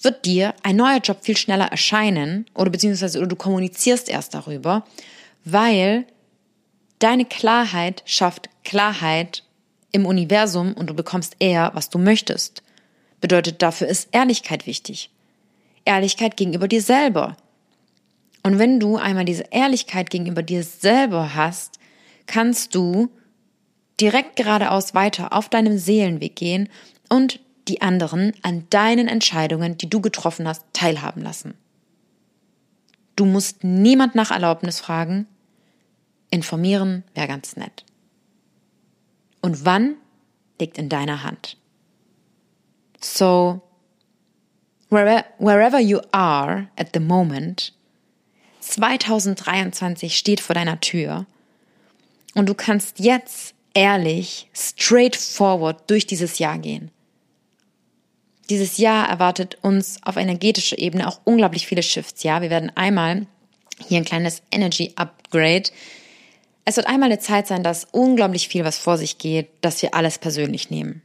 [0.00, 4.84] wird dir ein neuer Job viel schneller erscheinen oder beziehungsweise oder du kommunizierst erst darüber,
[5.44, 6.04] weil
[6.98, 9.44] deine Klarheit schafft Klarheit
[9.92, 12.64] im Universum und du bekommst eher, was du möchtest.
[13.20, 15.10] Bedeutet, dafür ist Ehrlichkeit wichtig.
[15.84, 17.36] Ehrlichkeit gegenüber dir selber.
[18.42, 21.78] Und wenn du einmal diese Ehrlichkeit gegenüber dir selber hast,
[22.26, 23.10] kannst du
[24.00, 26.68] direkt geradeaus weiter auf deinem Seelenweg gehen
[27.08, 31.54] und die anderen an deinen Entscheidungen, die du getroffen hast, teilhaben lassen.
[33.14, 35.26] Du musst niemand nach Erlaubnis fragen.
[36.30, 37.84] Informieren wäre ganz nett.
[39.40, 39.96] Und wann
[40.60, 41.56] liegt in deiner Hand.
[43.00, 43.60] So,
[44.92, 47.72] wherever you are at the moment,
[48.60, 51.26] 2023 steht vor deiner Tür
[52.34, 56.90] und du kannst jetzt ehrlich, straightforward durch dieses Jahr gehen.
[58.50, 62.22] Dieses Jahr erwartet uns auf energetischer Ebene auch unglaublich viele Shifts.
[62.22, 63.26] Ja, wir werden einmal
[63.88, 65.70] hier ein kleines Energy Upgrade.
[66.64, 69.94] Es wird einmal eine Zeit sein, dass unglaublich viel was vor sich geht, dass wir
[69.94, 71.02] alles persönlich nehmen.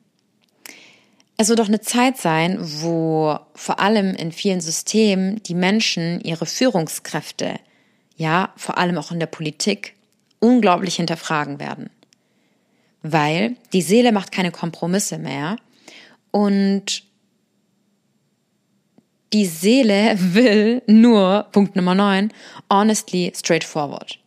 [1.39, 6.47] Es wird auch eine Zeit sein, wo vor allem in vielen Systemen die Menschen ihre
[6.47, 7.59] Führungskräfte,
[8.15, 9.95] ja, vor allem auch in der Politik,
[10.39, 11.91] unglaublich hinterfragen werden.
[13.03, 15.57] Weil die Seele macht keine Kompromisse mehr
[16.31, 17.03] und
[19.31, 22.33] die Seele will nur, Punkt Nummer 9,
[22.71, 24.17] honestly, straightforward.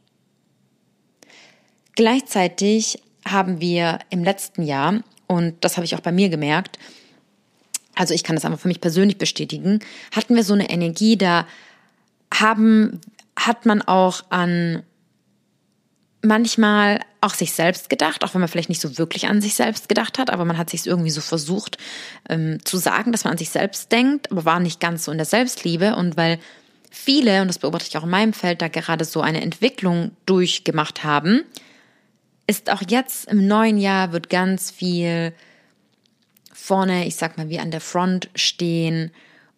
[1.96, 6.78] Gleichzeitig haben wir im letzten Jahr, und das habe ich auch bei mir gemerkt,
[8.01, 9.80] also ich kann das einfach für mich persönlich bestätigen,
[10.11, 11.46] hatten wir so eine Energie, da
[12.32, 12.98] haben,
[13.36, 14.82] hat man auch an
[16.22, 19.90] manchmal auch sich selbst gedacht, auch wenn man vielleicht nicht so wirklich an sich selbst
[19.90, 21.76] gedacht hat, aber man hat sich irgendwie so versucht
[22.30, 25.18] ähm, zu sagen, dass man an sich selbst denkt, aber war nicht ganz so in
[25.18, 25.94] der Selbstliebe.
[25.94, 26.38] Und weil
[26.90, 31.05] viele, und das beobachte ich auch in meinem Feld, da gerade so eine Entwicklung durchgemacht
[31.05, 31.42] haben,
[32.46, 35.34] ist auch jetzt im neuen Jahr wird ganz viel
[36.61, 39.11] vorne, ich sag mal, wie an der Front stehen,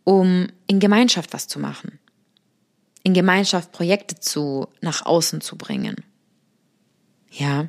[0.04, 1.98] um in Gemeinschaft was zu machen.
[3.02, 5.96] In Gemeinschaft Projekte zu, nach außen zu bringen.
[7.30, 7.68] Ja.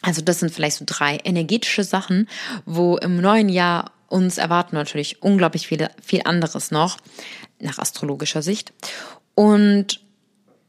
[0.00, 2.28] Also das sind vielleicht so drei energetische Sachen,
[2.66, 6.98] wo im neuen Jahr uns erwarten natürlich unglaublich viele, viel anderes noch
[7.60, 8.72] nach astrologischer Sicht.
[9.34, 10.00] Und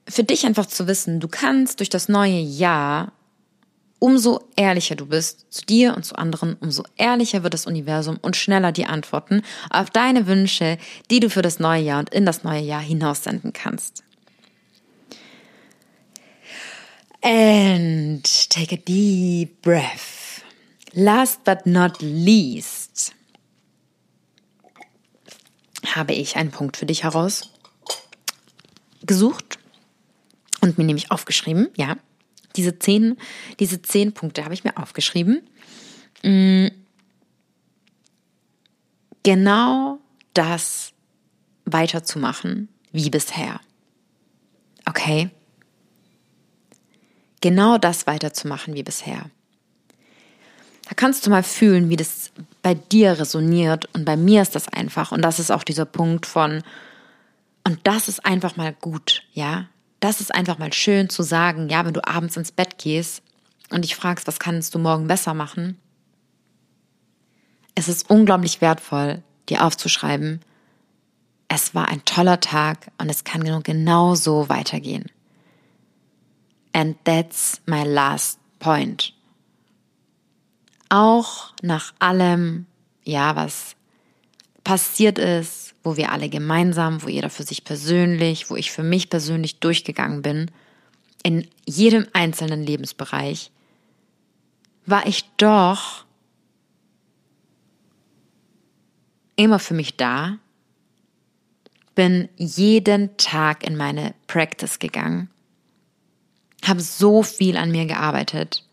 [0.08, 3.12] für dich einfach zu wissen, du kannst durch das neue Jahr
[4.04, 8.36] umso ehrlicher du bist zu dir und zu anderen, umso ehrlicher wird das Universum und
[8.36, 10.78] schneller die Antworten auf deine Wünsche,
[11.10, 14.04] die du für das neue Jahr und in das neue Jahr hinaussenden kannst.
[17.22, 20.44] And take a deep breath.
[20.92, 23.16] Last but not least
[25.96, 27.54] habe ich einen Punkt für dich heraus
[29.06, 29.60] gesucht
[30.60, 31.96] und mir nämlich aufgeschrieben, ja,
[32.56, 33.18] diese zehn,
[33.60, 35.42] diese zehn Punkte habe ich mir aufgeschrieben.
[36.24, 36.68] Mm.
[39.24, 40.00] Genau
[40.34, 40.92] das
[41.66, 43.62] weiterzumachen wie bisher.
[44.86, 45.30] Okay?
[47.42, 49.30] Genau das weiterzumachen wie bisher.
[50.88, 52.32] Da kannst du mal fühlen, wie das
[52.62, 56.26] bei dir resoniert und bei mir ist das einfach und das ist auch dieser Punkt
[56.26, 56.64] von
[57.66, 59.70] und das ist einfach mal gut, ja?
[60.04, 63.24] Das ist einfach mal schön zu sagen, ja, wenn du abends ins Bett gehst
[63.70, 65.80] und dich fragst, was kannst du morgen besser machen?
[67.74, 70.42] Es ist unglaublich wertvoll, dir aufzuschreiben,
[71.48, 75.06] es war ein toller Tag und es kann genau so weitergehen.
[76.74, 79.14] And that's my last point.
[80.90, 82.66] Auch nach allem,
[83.06, 83.78] ja, was
[84.66, 89.10] passiert ist, wo wir alle gemeinsam, wo jeder für sich persönlich, wo ich für mich
[89.10, 90.50] persönlich durchgegangen bin,
[91.24, 93.52] in jedem einzelnen Lebensbereich,
[94.86, 96.06] war ich doch
[99.36, 100.38] immer für mich da,
[101.96, 105.30] bin jeden Tag in meine Practice gegangen,
[106.66, 108.68] habe so viel an mir gearbeitet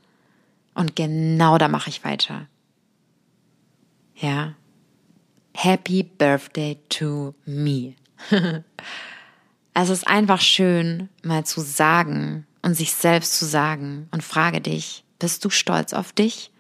[0.74, 2.46] und genau da mache ich weiter.
[4.16, 4.54] Ja.
[5.62, 7.94] Happy Birthday to me.
[9.74, 15.04] es ist einfach schön, mal zu sagen und sich selbst zu sagen und frage dich,
[15.18, 16.50] bist du stolz auf dich?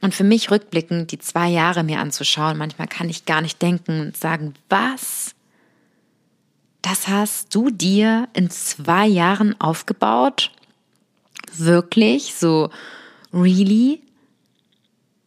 [0.00, 4.00] Und für mich rückblickend die zwei Jahre mir anzuschauen, manchmal kann ich gar nicht denken
[4.00, 5.36] und sagen, was?
[6.82, 10.50] Das hast du dir in zwei Jahren aufgebaut?
[11.56, 12.34] Wirklich?
[12.34, 12.70] So,
[13.32, 14.02] really?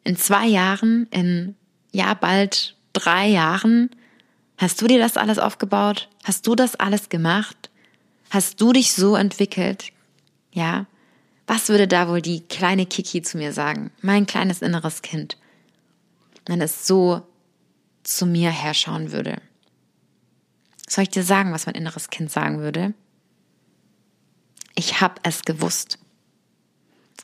[0.04, 1.56] In zwei Jahren, in
[1.96, 3.90] ja, bald drei Jahren,
[4.58, 6.10] hast du dir das alles aufgebaut?
[6.26, 7.70] Hast du das alles gemacht?
[8.30, 9.94] Hast du dich so entwickelt?
[10.52, 10.88] Ja?
[11.48, 13.92] Was würde da wohl die kleine Kiki zu mir sagen?
[14.02, 15.38] Mein kleines inneres Kind.
[16.46, 17.26] Wenn es so
[18.04, 19.42] zu mir herschauen würde.
[20.90, 22.94] Soll ich dir sagen, was mein inneres Kind sagen würde?
[24.76, 25.98] Ich habe es gewusst.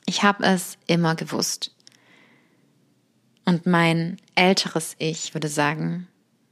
[0.06, 1.71] Ich habe es immer gewusst.
[3.44, 6.08] Und mein älteres Ich würde sagen,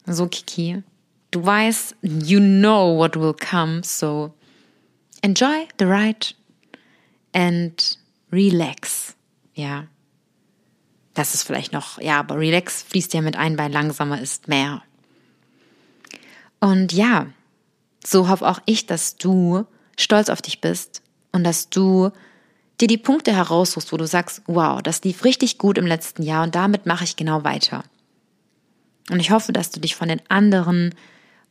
[0.06, 0.82] so Kiki,
[1.30, 4.34] du weißt, you know what will come, so
[5.22, 6.34] enjoy the ride
[7.32, 7.98] and
[8.32, 9.14] relax.
[9.54, 9.86] Ja.
[11.14, 14.82] Das ist vielleicht noch, ja, aber relax fließt ja mit ein bei langsamer ist mehr.
[16.60, 17.26] Und ja,
[18.04, 19.64] so hoffe auch ich, dass du
[19.98, 22.10] stolz auf dich bist und dass du
[22.80, 26.44] dir die Punkte heraussuchst, wo du sagst, wow, das lief richtig gut im letzten Jahr
[26.44, 27.84] und damit mache ich genau weiter.
[29.10, 30.94] Und ich hoffe, dass du dich von den anderen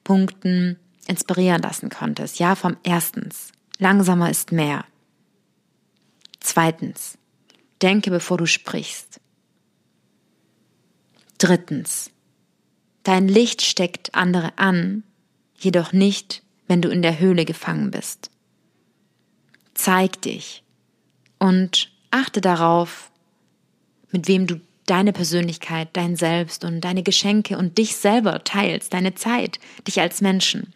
[0.03, 0.77] Punkten
[1.07, 2.39] inspirieren lassen konntest.
[2.39, 4.85] Ja, vom erstens, langsamer ist mehr.
[6.39, 7.17] Zweitens,
[7.81, 9.19] denke bevor du sprichst.
[11.37, 12.11] Drittens,
[13.03, 15.03] dein Licht steckt andere an,
[15.57, 18.29] jedoch nicht, wenn du in der Höhle gefangen bist.
[19.73, 20.63] Zeig dich
[21.39, 23.11] und achte darauf,
[24.11, 29.15] mit wem du deine Persönlichkeit, dein Selbst und deine Geschenke und dich selber teilst, deine
[29.15, 30.73] Zeit, dich als Menschen.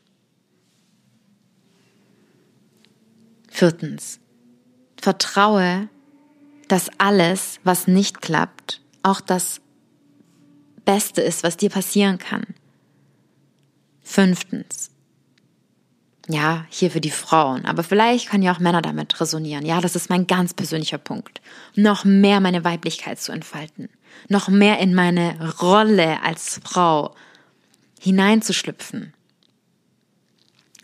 [3.49, 4.19] Viertens,
[5.01, 5.89] Vertraue,
[6.67, 9.59] dass alles, was nicht klappt, auch das
[10.85, 12.45] Beste ist, was dir passieren kann.
[14.01, 14.92] Fünftens.
[16.29, 19.65] Ja, hier für die Frauen, aber vielleicht können ja auch Männer damit resonieren.
[19.65, 21.41] Ja, das ist mein ganz persönlicher Punkt.
[21.75, 23.89] Noch mehr meine Weiblichkeit zu entfalten.
[24.29, 27.13] Noch mehr in meine Rolle als Frau
[27.99, 29.13] hineinzuschlüpfen.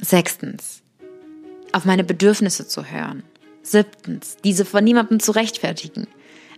[0.02, 0.82] Sechstens.
[1.72, 3.24] Auf meine Bedürfnisse zu hören.
[3.62, 6.08] Siebtens, diese vor niemandem zu rechtfertigen.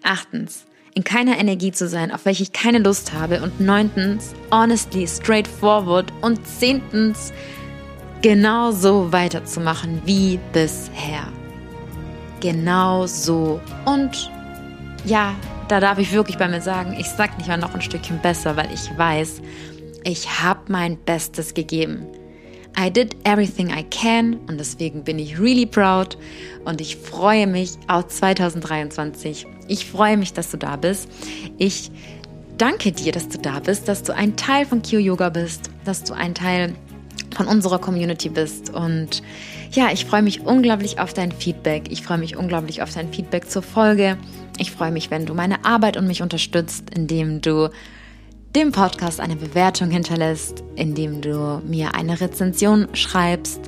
[0.03, 3.41] Achtens, in keiner Energie zu sein, auf welche ich keine Lust habe.
[3.41, 6.11] Und neuntens, honestly, straightforward.
[6.21, 7.31] Und zehntens,
[8.21, 11.27] genau so weiterzumachen wie bisher.
[12.39, 13.59] Genau so.
[13.85, 14.31] Und
[15.05, 15.33] ja,
[15.67, 18.55] da darf ich wirklich bei mir sagen, ich sag nicht mal noch ein Stückchen besser,
[18.55, 19.41] weil ich weiß,
[20.03, 22.05] ich habe mein Bestes gegeben.
[22.79, 26.17] I did everything I can und deswegen bin ich really proud
[26.65, 29.45] und ich freue mich auf 2023.
[29.67, 31.09] Ich freue mich, dass du da bist.
[31.57, 31.91] Ich
[32.57, 36.03] danke dir, dass du da bist, dass du ein Teil von Q Yoga bist, dass
[36.03, 36.73] du ein Teil
[37.35, 39.23] von unserer Community bist und
[39.71, 41.89] ja, ich freue mich unglaublich auf dein Feedback.
[41.89, 44.17] Ich freue mich unglaublich auf dein Feedback zur Folge.
[44.57, 47.69] Ich freue mich, wenn du meine Arbeit und mich unterstützt, indem du
[48.53, 53.61] dem Podcast eine Bewertung hinterlässt, indem du mir eine Rezension schreibst,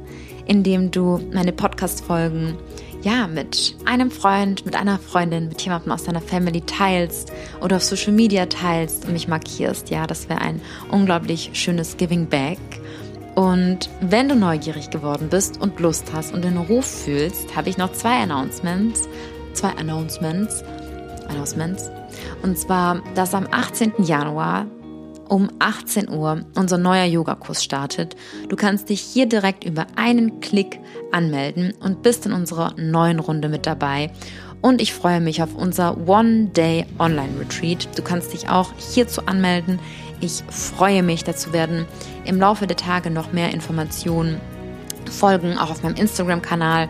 [0.46, 2.58] indem du meine Podcast-Folgen
[3.02, 7.32] ja mit einem Freund, mit einer Freundin, mit jemandem aus deiner Family teilst
[7.62, 9.90] oder auf Social Media teilst und mich markierst.
[9.90, 12.60] Ja, das wäre ein unglaublich schönes Giving Back.
[13.36, 17.78] Und wenn du neugierig geworden bist und Lust hast und den Ruf fühlst, habe ich
[17.78, 19.08] noch zwei Announcements.
[19.54, 20.64] Zwei Announcements.
[21.28, 21.90] Announcements
[22.44, 23.94] und zwar, dass am 18.
[24.04, 24.68] Januar
[25.30, 28.16] um 18 Uhr unser neuer Yogakurs startet.
[28.50, 30.80] Du kannst dich hier direkt über einen Klick
[31.12, 34.12] anmelden und bist in unserer neuen Runde mit dabei.
[34.62, 37.98] Und ich freue mich auf unser One-Day Online-Retreat.
[37.98, 39.80] Du kannst dich auch hierzu anmelden.
[40.24, 41.86] Ich freue mich, dazu werden
[42.24, 44.40] im Laufe der Tage noch mehr Informationen
[45.12, 46.88] folgen, auch auf meinem Instagram-Kanal.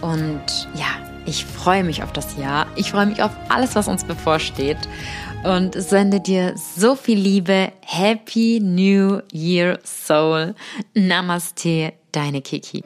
[0.00, 0.42] Und
[0.74, 0.88] ja,
[1.24, 2.66] ich freue mich auf das Jahr.
[2.74, 4.78] Ich freue mich auf alles, was uns bevorsteht.
[5.44, 7.70] Und sende dir so viel Liebe.
[7.82, 10.56] Happy New Year Soul.
[10.92, 12.82] Namaste, deine Kiki.